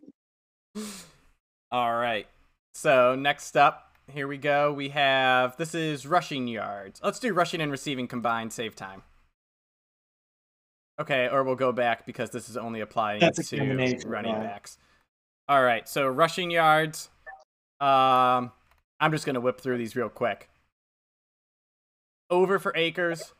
[1.70, 2.26] All right.
[2.74, 4.72] So next up, here we go.
[4.72, 7.00] We have this is rushing yards.
[7.02, 8.52] Let's do rushing and receiving combined.
[8.52, 9.02] Save time.
[11.00, 14.40] Okay, or we'll go back because this is only applying to running yeah.
[14.40, 14.78] backs.
[15.48, 15.88] All right.
[15.88, 17.08] So rushing yards.
[17.80, 18.52] Um,
[19.00, 20.48] I'm just gonna whip through these real quick.
[22.30, 23.32] Over for Akers.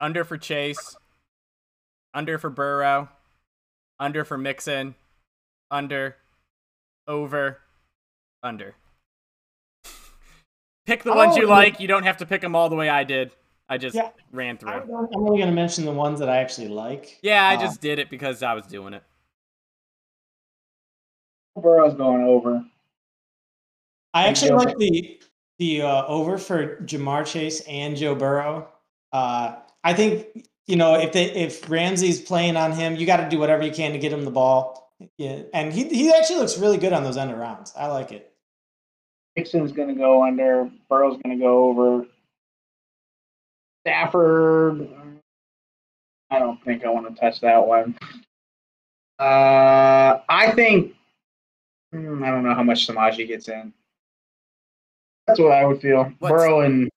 [0.00, 0.96] Under for Chase.
[2.14, 3.08] Under for Burrow.
[4.00, 4.94] Under for Mixon.
[5.70, 6.16] Under.
[7.06, 7.58] Over.
[8.42, 8.74] Under.
[10.86, 11.50] Pick the ones you Oh.
[11.50, 11.80] like.
[11.80, 13.32] You don't have to pick them all the way I did.
[13.68, 14.10] I just Yeah.
[14.32, 14.70] ran through.
[14.70, 17.18] I'm only going to mention the ones that I actually like.
[17.22, 19.02] Yeah, I Uh, just did it because I was doing it.
[21.56, 22.64] Burrow's going over.
[24.14, 24.56] I Big actually deal.
[24.58, 25.20] like the
[25.58, 28.68] the uh, over for Ja'Marr Chase and Joe Burrow.
[29.12, 33.28] Uh, I think you know if they if Ramsey's playing on him, you got to
[33.28, 34.92] do whatever you can to get him the ball.
[35.18, 37.72] Yeah, and he he actually looks really good on those end of rounds.
[37.76, 38.31] I like it.
[39.36, 40.70] Mixon's going to go under.
[40.88, 42.06] Burrow's going to go over.
[43.84, 44.88] Stafford.
[46.30, 47.96] I don't think I want to touch that one.
[49.18, 50.94] Uh, I think.
[51.92, 53.72] hmm, I don't know how much Samaje gets in.
[55.26, 56.12] That's what I would feel.
[56.18, 56.90] What's- Burrow and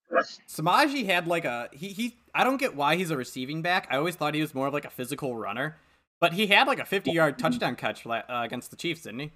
[0.48, 2.16] Samaje had like a he he.
[2.34, 3.86] I don't get why he's a receiving back.
[3.90, 5.76] I always thought he was more of like a physical runner,
[6.20, 9.30] but he had like a 50 yard touchdown catch uh, against the Chiefs, didn't he?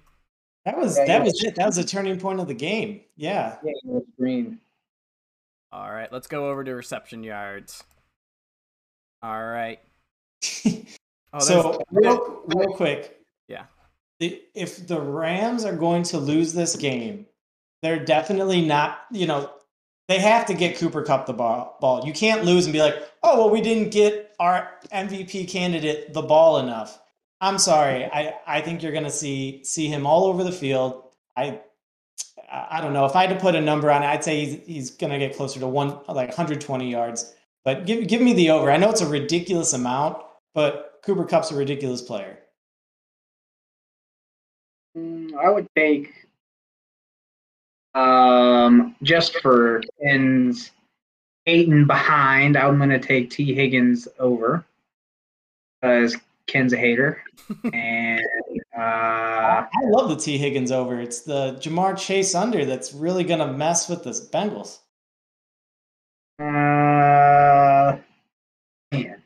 [0.65, 1.23] That was Yeah, that yeah.
[1.23, 1.55] was it.
[1.55, 3.01] That was a turning point of the game.
[3.17, 3.57] Yeah.
[3.63, 4.59] yeah, it was Green.
[5.71, 7.83] All right, let's go over to reception yards.
[9.23, 9.79] All right.
[11.33, 13.63] Oh, so real, real quick, Yeah.
[14.19, 17.25] if the Rams are going to lose this game,
[17.81, 19.03] they're definitely not.
[19.11, 19.49] You know,
[20.09, 21.77] they have to get Cooper Kupp the ball.
[21.79, 22.05] Ball.
[22.05, 26.21] You can't lose and be like, oh well, we didn't get our MVP candidate the
[26.21, 26.99] ball enough.
[27.41, 28.05] I'm sorry.
[28.05, 31.03] I I think you're going to see see him all over the field.
[31.35, 31.59] I.
[32.53, 34.07] I don't know if I had to put a number on it.
[34.07, 37.33] I'd say he's he's gonna get closer to one like 120 yards.
[37.63, 38.69] But give give me the over.
[38.69, 40.21] I know it's a ridiculous amount,
[40.53, 42.39] but Cooper Kupp's a ridiculous player.
[44.97, 46.13] Mm, I would take
[47.93, 50.71] um just for ends
[51.45, 52.57] eight and behind.
[52.57, 54.65] I'm gonna take Tee Higgins over
[55.81, 56.17] because
[56.47, 57.23] Ken's a hater,
[57.73, 58.21] and
[58.77, 60.99] uh, I love the Tee Higgins over.
[60.99, 64.79] It's the Ja'Marr Chase under that's really gonna mess with the Bengals.
[66.39, 67.97] uh
[68.91, 69.21] man,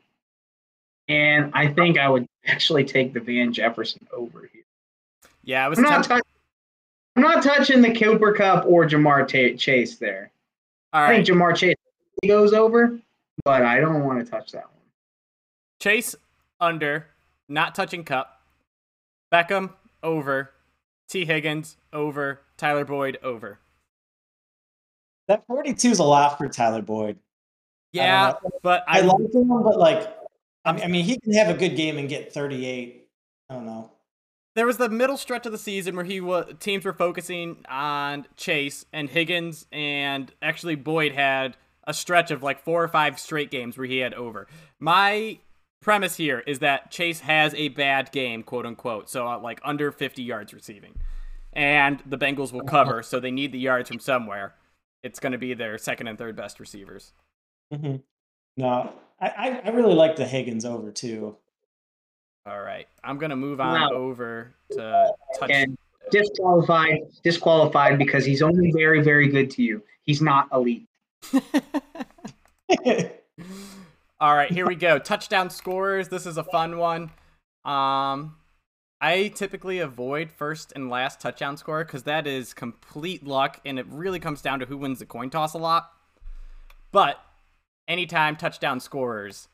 [1.08, 4.64] and I think I would actually take the Van Jefferson over here.
[5.44, 6.24] yeah, I was I'm not temp- touching.
[7.16, 10.32] I'm not touching the Cooper Kupp or Ja'Marr Ta- Chase there.
[10.94, 11.26] all I right.
[11.26, 11.76] think Ja'Marr Chase
[12.28, 13.00] goes over,
[13.46, 14.72] but I don't want to touch that one.
[15.80, 16.16] Chase
[16.66, 17.08] under,
[17.48, 18.42] not touching Kupp.
[19.34, 19.72] Beckham
[20.04, 20.52] over.
[21.08, 22.42] Tee Higgins over.
[22.58, 23.60] Tyler Boyd over.
[25.28, 27.18] That 42 is a lot for Tyler Boyd.
[27.92, 30.14] Yeah, don't but I, I, like him, but like,
[30.66, 33.08] I mean, I mean, he can have a good game and get 38.
[33.50, 33.92] I don't know.
[34.56, 38.26] there was the middle stretch of the season where he was teams were focusing on
[38.36, 41.56] Chase and Higgins, and actually Boyd had
[41.86, 44.48] a stretch of like four or five straight games where he had over.
[44.80, 45.40] My
[45.86, 49.92] premise here is that Chase has a bad game, quote unquote, so uh, like under
[49.92, 50.96] 50 yards receiving,
[51.54, 54.56] and the Bengals will cover, so they need the yards from somewhere.
[55.04, 57.14] It's going to be their second and third best receivers.
[57.72, 57.98] hmm
[58.58, 61.38] No, I, I really like the Higgins over too.
[62.48, 63.90] All right, I'm gonna move on Wow.
[63.92, 65.52] over to touch.
[65.52, 65.78] And
[66.10, 69.84] disqualified, disqualified because he's only very, very good to you.
[70.04, 70.88] He's not elite.
[74.20, 74.98] All right, here we go.
[74.98, 76.08] Touchdown scorers.
[76.08, 77.12] This is a fun one.
[77.66, 78.38] Um,
[79.02, 83.86] I typically avoid first and last touchdown scorer because that is complete luck, and it
[83.90, 85.92] really comes down to who wins the coin toss a lot.
[86.94, 87.20] But
[87.90, 89.50] anytime touchdown scorers,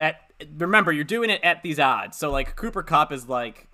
[0.00, 0.14] at
[0.56, 2.16] remember you're doing it at these odds.
[2.16, 3.66] So like Cooper Kupp is like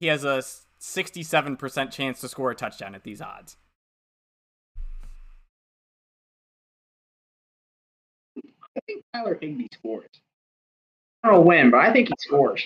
[0.00, 0.42] he has a
[0.80, 3.56] 67% chance to score a touchdown at these odds.
[8.78, 10.08] I think Tyler Higbee scores.
[11.22, 12.64] I don't know when, but I think he scores.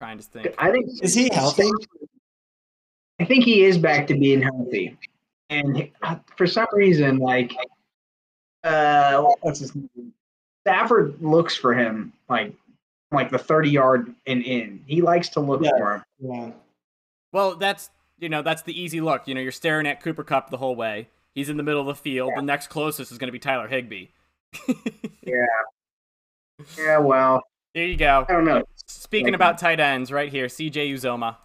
[0.00, 0.54] Trying to think.
[0.58, 1.70] I think Is he healthy?
[3.20, 4.98] I think he is back to being healthy,
[5.50, 5.88] and
[6.36, 7.54] for some reason, like,
[8.64, 10.12] uh, what's his name?
[10.66, 12.52] Stafford looks for him like,
[13.12, 14.82] like the thirty yard and in.
[14.88, 15.70] He likes to look Yeah.
[15.78, 16.04] for him.
[16.18, 16.50] Yeah.
[17.30, 19.28] Well, that's you know that's the easy look.
[19.28, 21.06] You know, you're staring at Cooper Kupp the whole way.
[21.34, 22.32] He's in the middle of the field.
[22.36, 24.08] The next closest is going to be Tyler Higbee.
[25.24, 25.46] Yeah.
[26.76, 26.98] Yeah.
[26.98, 27.42] Well,
[27.74, 28.26] There you go.
[28.28, 28.64] I don't know.
[28.86, 31.36] Speaking Like- about tight ends, right here, CJ Uzomah,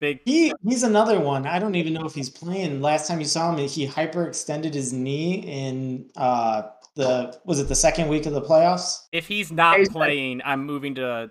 [0.00, 0.20] big.
[0.24, 1.46] He he's another one.
[1.46, 2.80] I don't even know if he's playing.
[2.80, 6.62] Last time you saw him, he hyperextended his knee in uh
[6.94, 9.06] the was it the second week of the playoffs?
[9.12, 11.30] If he's not He's- playing, I'm moving to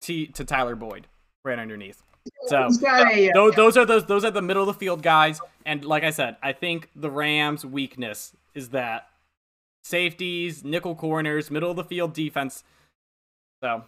[0.00, 1.08] T to Tyler Boyd
[1.44, 2.02] right underneath.
[2.46, 3.30] So a.
[3.30, 5.40] uh, those, those are those those are the middle of the field guys.
[5.64, 9.08] And like I said, I think the Rams' weakness is that
[9.84, 12.64] safeties, nickel corners, middle of the field defense.
[13.62, 13.84] So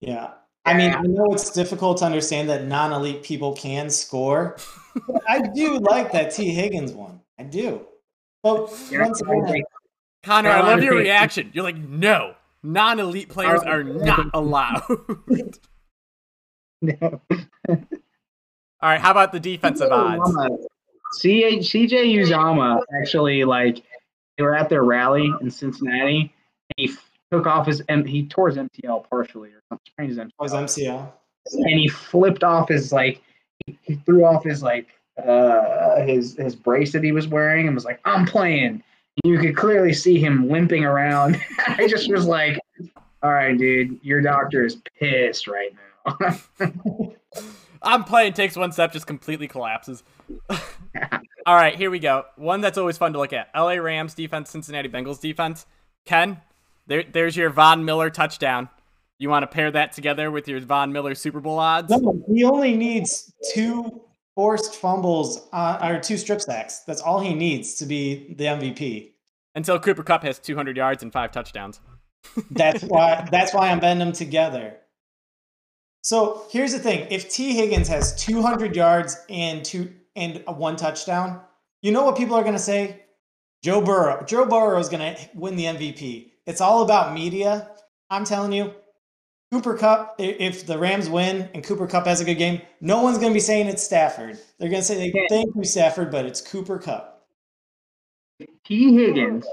[0.00, 0.32] Yeah.
[0.66, 4.56] I mean, I know it's difficult to understand that non-elite people can score.
[5.06, 7.20] but I do like that Tee Higgins one.
[7.38, 7.86] I do.
[8.42, 9.62] But once I again,
[10.22, 11.50] Connor, I love your reaction.
[11.52, 14.82] You're like, no, non-elite players are not allowed.
[16.84, 17.20] no.
[17.68, 20.30] All right, how about the defensive odds?
[21.20, 23.82] CJ CJ Uzomah actually like
[24.36, 26.30] they were at their rally in Cincinnati and
[26.76, 26.92] he
[27.30, 30.30] took off his M- he tore his MTL partially or something sprained his MTL.
[30.40, 31.12] was MCL.
[31.52, 33.22] and he flipped off his like
[33.64, 34.88] he, he threw off his like
[35.24, 38.82] uh his his brace that he was wearing and was like I'm playing.
[39.22, 41.40] And you could clearly see him limping around.
[41.68, 42.58] I just was like,
[43.22, 45.78] all right, dude, your doctor is pissed right now.
[47.82, 50.02] I'm playing takes one step, just completely collapses.
[51.46, 52.24] All right, here we go.
[52.36, 53.78] One that's always fun to look at: L.A.
[53.80, 55.66] Rams defense, Cincinnati Bengals defense.
[56.06, 56.40] Ken,
[56.86, 58.68] there, there's your Von Miller touchdown.
[59.18, 61.90] You want to pair that together with your Von Miller Super Bowl odds?
[61.90, 64.02] No, he only needs two
[64.34, 66.80] forced fumbles uh, or two strip sacks.
[66.80, 69.12] That's all he needs to be the MVP.
[69.54, 71.80] Until Cooper Kupp has 200 yards and five touchdowns.
[72.50, 74.78] That's why that's why I'm betting them together.
[76.04, 80.76] So here's the thing: if Tee Higgins has 200 yards and two and a one
[80.76, 81.40] touchdown,
[81.80, 83.04] you know what people are going to say?
[83.62, 84.22] Joe Burrow.
[84.26, 86.32] Joe Burrow is going to win the MVP.
[86.46, 87.70] It's all about media.
[88.10, 88.74] I'm telling you,
[89.50, 90.16] Cooper Kupp.
[90.18, 93.34] If the Rams win and Cooper Kupp has a good game, no one's going to
[93.34, 94.38] be saying it's Stafford.
[94.58, 97.26] They're going to say, "Thank you, Stafford," but it's Cooper Kupp.
[98.66, 99.46] Tee Higgins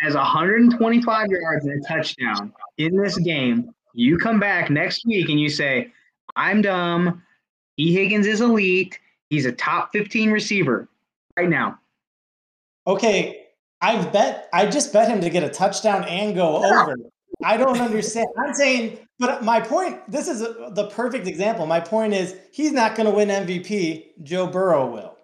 [0.00, 3.72] has 125 yards and a touchdown in this game.
[3.96, 5.90] You come back next week and you say,
[6.36, 7.22] I'm dumb.
[7.78, 8.98] Tee Higgins is elite.
[9.30, 10.86] He's a top 15 receiver
[11.34, 11.78] right now.
[12.86, 13.46] Okay,
[13.80, 14.50] I've bet.
[14.52, 16.94] I just bet him to get a touchdown and go over.
[17.42, 18.28] I don't understand.
[18.38, 19.98] I'm saying, but my point.
[20.10, 21.64] This is a, the perfect example.
[21.64, 24.22] My point is, he's not going to win MVP.
[24.22, 25.16] Joe Burrow will.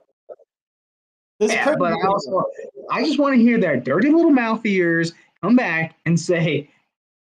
[1.38, 2.42] This Yeah, perfect but I also,
[2.90, 5.12] I just want to hear their dirty little mouth of yours
[5.42, 6.70] come back and say,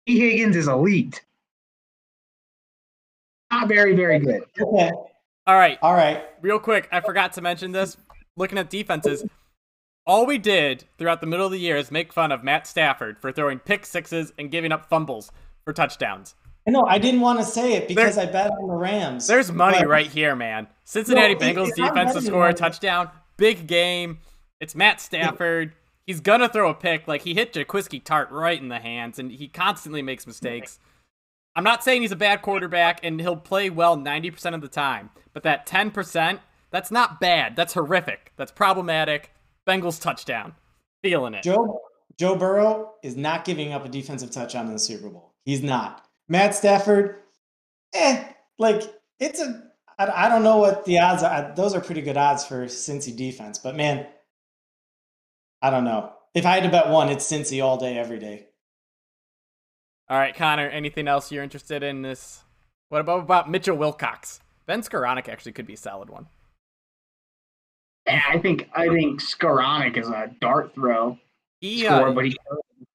[0.07, 1.21] Tee Higgins is elite.
[3.51, 4.43] Not very, very good.
[4.59, 4.91] Okay.
[5.47, 6.23] All right, All right.
[6.41, 7.97] real quick, I forgot to mention this.
[8.37, 9.25] Looking at defenses,
[10.05, 13.19] all we did throughout the middle of the year is make fun of Matt Stafford
[13.19, 15.31] for throwing pick sixes and giving up fumbles
[15.65, 16.35] for touchdowns.
[16.67, 19.25] I know I didn't want to say it because I bet on the Rams.
[19.27, 20.67] There's money but- right here, man.
[20.85, 23.09] Cincinnati No, it- Bengals it's defense to score a touchdown.
[23.37, 24.19] Big game.
[24.59, 25.73] It's Matt Stafford.
[26.05, 27.07] He's gonna throw a pick.
[27.07, 30.79] Like he hit Jaquiski Tartt right in the hands, and he constantly makes mistakes.
[31.55, 35.09] I'm not saying he's a bad quarterback, and he'll play well 90% of the time.
[35.33, 36.39] But that 10%,
[36.69, 37.55] that's not bad.
[37.55, 38.31] That's horrific.
[38.37, 39.31] That's problematic.
[39.67, 40.53] Bengals touchdown.
[41.03, 41.43] Feeling it.
[41.43, 41.81] Joe
[42.17, 45.33] Joe Burrow is not giving up a defensive touchdown in the Super Bowl.
[45.43, 46.05] He's not.
[46.29, 47.15] Matt Stafford,
[47.93, 48.23] eh,
[48.59, 48.83] like
[49.19, 49.63] it's a.
[49.97, 51.51] I, I don't know what the odds are.
[51.55, 54.05] Those are pretty good odds for Cincy defense, but man,
[55.61, 56.13] I don't know.
[56.33, 58.47] If I had to bet one, it's Cincy all day, every day.
[60.11, 60.67] All right, Connor.
[60.67, 62.43] Anything else you're interested in this?
[62.89, 64.41] What about about Mitchell Wilcox?
[64.65, 66.27] Ben Skowronek actually could be a solid one.
[68.05, 71.17] Yeah, I think I think Skowronek is a dart throw
[71.61, 72.35] He score, uh, but he,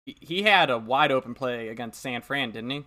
[0.04, 2.84] he- had a wide open play against San Fran, didn't he?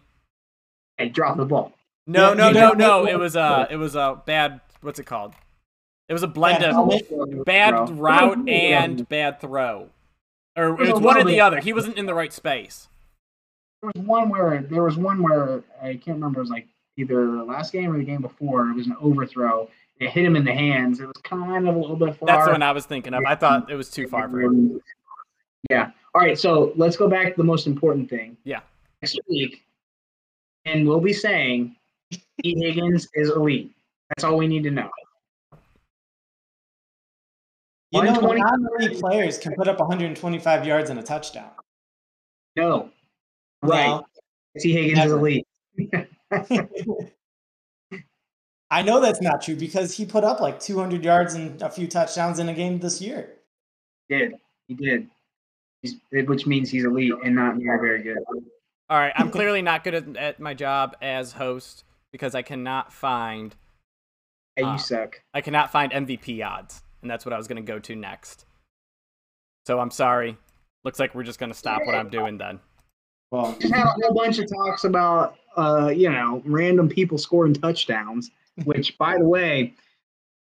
[0.99, 1.73] he dropped the ball.
[2.05, 3.07] No, no, no, no.
[3.07, 4.61] It was a it was a bad.
[4.81, 5.33] What's it called?
[6.07, 9.89] It was a blend of bad route and bad throw,
[10.55, 11.61] or it was one or the other.
[11.61, 12.89] He wasn't in the right space.
[13.81, 16.39] There was one where there was one where I can't remember.
[16.39, 16.67] It was like
[16.97, 18.69] either the last game or the game before.
[18.69, 19.69] It was an overthrow.
[19.99, 20.99] It hit him in the hands.
[20.99, 22.27] It was kind of a little bit far.
[22.27, 23.23] That's the one I was thinking of.
[23.25, 24.81] I thought it was too far for him.
[25.69, 25.91] Yeah.
[26.15, 26.37] All right.
[26.37, 28.37] So let's go back to the most important thing.
[28.43, 28.61] Yeah.
[29.01, 29.63] Next week,
[30.65, 31.75] and we'll be saying
[32.43, 32.55] E.
[32.61, 33.71] Higgins is elite.
[34.09, 34.89] That's all we need to know.
[37.91, 41.49] You know, 120 non-elite players can put up 125 yards and a touchdown.
[42.55, 42.89] No.
[43.61, 43.87] Right.
[43.87, 44.05] No.
[44.59, 45.47] Tee Higgins is elite.
[48.71, 51.87] I know that's not true because he put up like 200 yards and a few
[51.87, 53.33] touchdowns in a game this year.
[54.07, 54.33] He did.
[54.67, 55.07] He did.
[55.81, 58.17] He's, which means he's elite and not very, very good.
[58.89, 62.91] All right, I'm clearly not good at, at my job as host because I cannot
[62.91, 63.55] find
[64.55, 65.21] Hey, you Uh, suck.
[65.33, 68.45] I cannot find MVP odds, and that's what I was going to go to next.
[69.65, 70.37] So I'm sorry.
[70.83, 72.59] Looks like we're just going to stop what I'm doing then.
[73.31, 77.53] Well, Just had a whole bunch of talks about, uh, you know, random people scoring
[77.53, 78.31] touchdowns.
[78.65, 79.73] Which, by the way,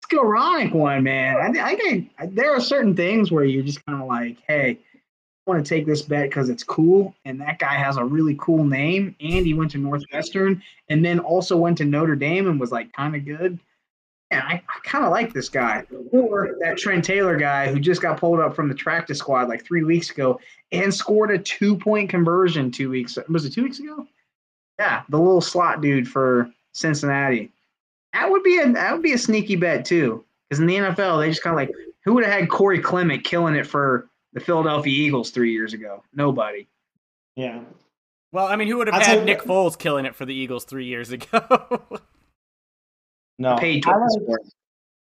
[0.06, 1.58] Skowronek one, man.
[1.58, 5.52] I, I think there are certain things where you're just kind of like, hey, I
[5.52, 8.64] want to take this bet because it's cool, and that guy has a really cool
[8.64, 12.72] name, and he went to Northwestern, and then also went to Notre Dame and was
[12.72, 13.60] like kind of good.
[14.36, 15.84] Yeah, I, I kind of like this guy.
[16.12, 19.64] Or that Trent Taylor guy who just got pulled up from the practice squad like
[19.66, 20.40] three weeks ago
[20.72, 23.18] and scored a two point conversion two weeks.
[23.30, 24.06] Was it two weeks ago?
[24.80, 27.52] Yeah, the little slot dude for Cincinnati.
[28.14, 30.24] That would be a that would be a sneaky bet too.
[30.50, 31.72] Because in the NFL, they just kind of like
[32.04, 36.04] who would have had Corey Clement killing it for the Philadelphia Eagles three years ago?
[36.14, 36.68] Nobody.
[37.36, 37.62] yeah.
[38.32, 40.34] Well, I mean, who would have I'll had Nick what- Foles killing it for the
[40.34, 41.40] Eagles three years ago?
[43.38, 43.58] No.
[43.58, 43.96] Paid like,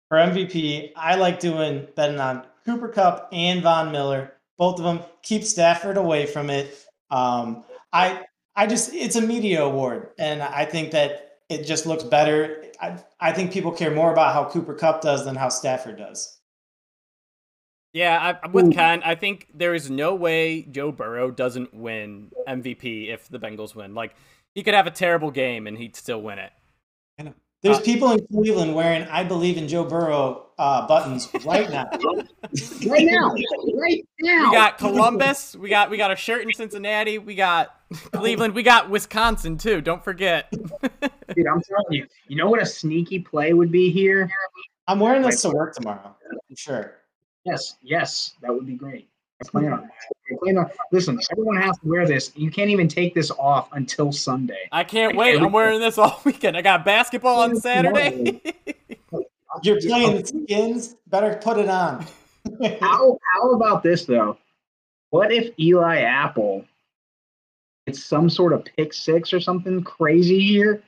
[0.09, 4.33] for MVP, I like doing betting on Cooper Kupp and Von Miller.
[4.59, 6.87] Both of them keep Stafford away from it.
[7.11, 8.23] Um, I
[8.55, 12.65] I just it's a media award, and I think that it just looks better.
[12.81, 16.39] I I think people care more about how Cooper Kupp does than how Stafford does.
[17.93, 18.73] yeah, I, I'm with Ooh.
[18.73, 19.03] Ken.
[19.05, 23.95] I think there is no way Joe Burrow doesn't win MVP if the Bengals win.
[23.95, 24.15] Like,
[24.55, 26.53] he could have a terrible game and he'd still win it.
[27.63, 31.89] There's Uh, people in Cleveland wearing "I believe in Joe Burrow" uh, buttons right now.
[32.87, 33.35] Right now.
[33.75, 34.51] Right now.
[34.51, 35.57] We got Columbus.
[35.57, 37.19] We got we got a shirt in Cincinnati.
[37.19, 37.75] We got
[38.13, 38.55] Cleveland.
[38.55, 39.81] We got Wisconsin too.
[39.81, 40.51] Don't forget.
[40.53, 42.07] Dude, I'm telling you.
[42.29, 44.31] You know what a sneaky play would be here?
[44.87, 46.17] I'm wearing this to work tomorrow.
[46.31, 46.95] I'm sure.
[47.45, 49.09] Yes, yes, that would be great.
[49.41, 49.91] I plan on.
[50.31, 50.71] I plan on.
[50.93, 52.33] Listen, everyone has to wear this.
[52.37, 54.69] You can't even take this off until Sunday.
[54.73, 55.41] I can't wait.
[55.41, 56.57] I'm wearing this all weekend.
[56.57, 58.41] I got basketball on Saturday.
[59.63, 60.97] You're playing the skins.
[61.07, 62.07] Better put it on.
[62.81, 64.37] How how about this though?
[65.11, 66.65] What if Eli Apple
[67.87, 70.83] it's some sort of pick six or something crazy here?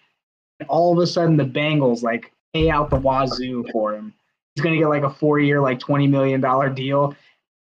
[0.60, 4.14] And all of a sudden the Bengals like pay out the wazoo for him.
[4.54, 7.16] He's gonna get like a four year, like twenty million dollar deal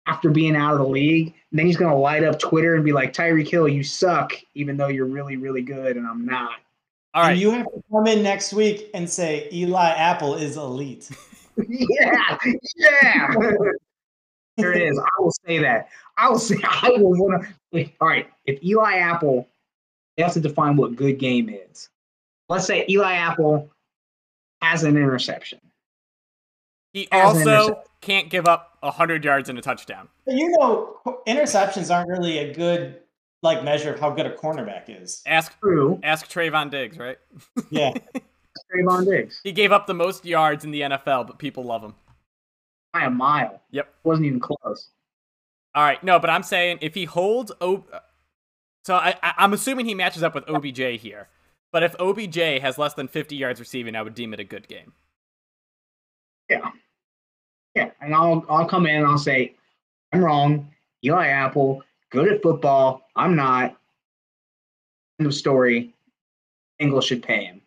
[0.05, 1.27] after being out of the league.
[1.51, 4.77] And then he's gonna light up Twitter and be like, Tyreek Hill, you suck, even
[4.77, 6.59] though you're really, really good, and I'm not.
[7.13, 11.09] all And you have to come in next week and say Eli Apple is elite.
[11.69, 12.37] yeah,
[12.75, 13.27] yeah.
[14.57, 14.97] there it is.
[14.99, 15.87] I will say that.
[16.17, 17.89] I will say I will want to.
[18.01, 19.47] All right, if Eli Apple,
[20.17, 21.89] they have to define what good game is.
[22.49, 23.69] Let's say Eli Apple
[24.63, 25.59] has an interception.
[26.91, 30.07] He As an also intercept- can't give up 100 yards and a touchdown.
[30.27, 32.99] You know, interceptions aren't really a good
[33.41, 35.21] like measure of how good a cornerback is.
[35.25, 35.99] Ask True.
[36.03, 37.17] ask Trevon Diggs, right?
[37.69, 37.93] Yeah.
[38.73, 41.95] Trevon Diggs He gave up the most yards in the NFL, but people love him.
[42.93, 43.61] by a mile.
[43.71, 43.93] Yep.
[44.03, 44.89] Wasn't even close.
[45.75, 47.83] All right, no, but I'm saying if he holds O,
[48.85, 51.27] so I, I I'm assuming he matches up with OBJ here.
[51.71, 54.67] But if OBJ has less than 50 yards receiving, I would deem it a good
[54.67, 54.93] game.
[56.47, 56.69] Yeah.
[57.75, 57.91] Yeah.
[58.01, 59.55] And I'll I'll come in and I'll say,
[60.11, 60.69] I'm wrong.
[61.03, 63.07] Eli Apple, good at football.
[63.15, 63.77] I'm not.
[65.19, 65.93] End of story.
[66.79, 67.61] Engel should pay him.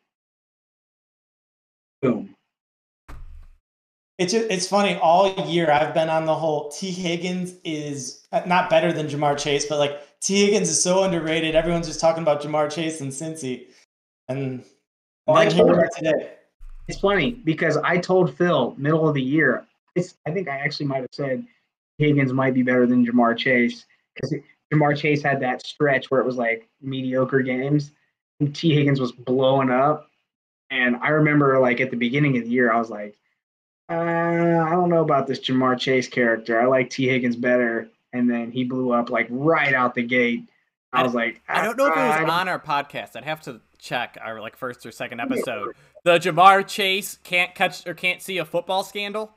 [2.02, 2.34] Boom.
[4.18, 4.96] It's it's funny.
[4.96, 6.70] All year I've been on the whole.
[6.70, 11.02] Tee Higgins is uh, not better than Ja'Marr Chase, but like Tee Higgins is so
[11.02, 11.54] underrated.
[11.54, 13.66] Everyone's just talking about Ja'Marr Chase and Cincy,
[14.28, 14.64] and,
[15.26, 16.32] Well, I and here told today.
[16.88, 19.66] It's funny because I told Phil middle of the year.
[20.26, 21.46] I think I actually might have said
[21.98, 24.34] Higgins might be better than Ja'Marr Chase because
[24.72, 27.92] Ja'Marr Chase had that stretch where it was like mediocre games.
[28.40, 30.10] And Tee Higgins was blowing up,
[30.70, 33.16] and I remember like at the beginning of the year, I was like,
[33.88, 36.60] uh, I don't know about this Ja'Marr Chase character.
[36.60, 40.48] I like Tee Higgins better, and then he blew up like right out the gate.
[40.92, 43.16] I was like, I don't know if it was "Ah, I- on our podcast.
[43.16, 45.74] I'd have to check our like first or second episode.
[46.04, 49.35] The Ja'Marr Chase can't catch or can't see a football scandal.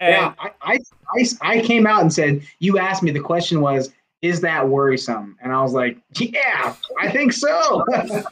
[0.00, 0.78] And Yeah, I, I,
[1.14, 3.92] I, I came out and said, you asked me, the question was,
[4.22, 5.36] is that worrisome?
[5.42, 7.84] And I was like, yeah, I think so.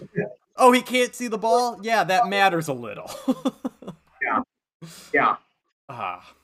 [0.57, 1.79] oh, he can't see the ball.
[1.83, 3.11] Yeah, that matters a little.
[4.23, 4.43] yeah.
[5.13, 5.37] Yeah.
[5.89, 6.35] Ah.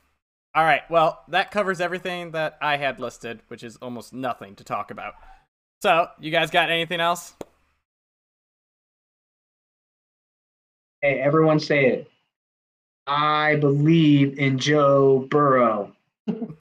[0.55, 0.83] All right.
[0.91, 5.15] Well, that covers everything that I had listed, which is almost nothing to talk about.
[5.83, 7.35] So, you guys got anything else?
[11.01, 12.11] Hey, everyone say it.
[13.11, 15.93] I believe in Joe Burrow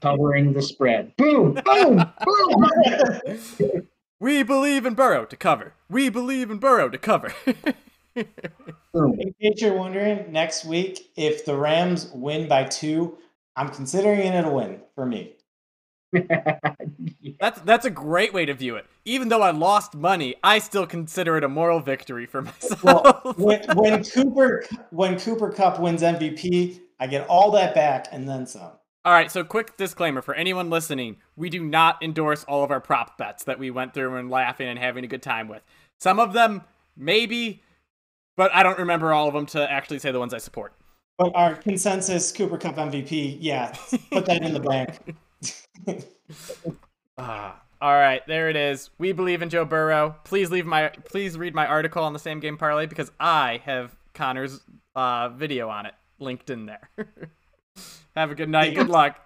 [0.00, 1.16] covering the spread.
[1.16, 3.86] Boom, boom, boom.
[4.22, 5.72] We believe in Burrow to cover.
[5.88, 7.32] We believe in Burrow to cover.
[8.14, 8.26] In
[9.40, 13.16] case you're wondering, next week if the Rams win by two,
[13.56, 15.36] I'm considering it a win for me.
[17.40, 18.86] That's that's a great way to view it.
[19.04, 22.82] Even though I lost money, I still consider it a moral victory for myself.
[22.82, 28.28] Well, when, when Cooper when Cooper Kupp wins MVP, I get all that back and
[28.28, 28.72] then some.
[29.04, 32.80] All right, so quick disclaimer for anyone listening: we do not endorse all of our
[32.80, 35.62] prop bets that we went through and laughing and having a good time with.
[35.98, 36.62] Some of them,
[36.96, 37.62] maybe,
[38.36, 40.74] but I don't remember all of them to actually say the ones I support.
[41.16, 43.74] But our consensus Cooper Kupp MVP, yeah,
[44.10, 45.16] put that in the bank.
[47.18, 48.88] Ah, all right, there it is.
[48.98, 50.16] We believe in Joe Burrow.
[50.24, 53.94] Please leave my please read my article on the same game parlay because I have
[54.14, 54.60] Connor's
[54.94, 56.88] uh, video on it linked in there.
[58.16, 58.74] Have a good night.
[58.74, 59.18] Good luck.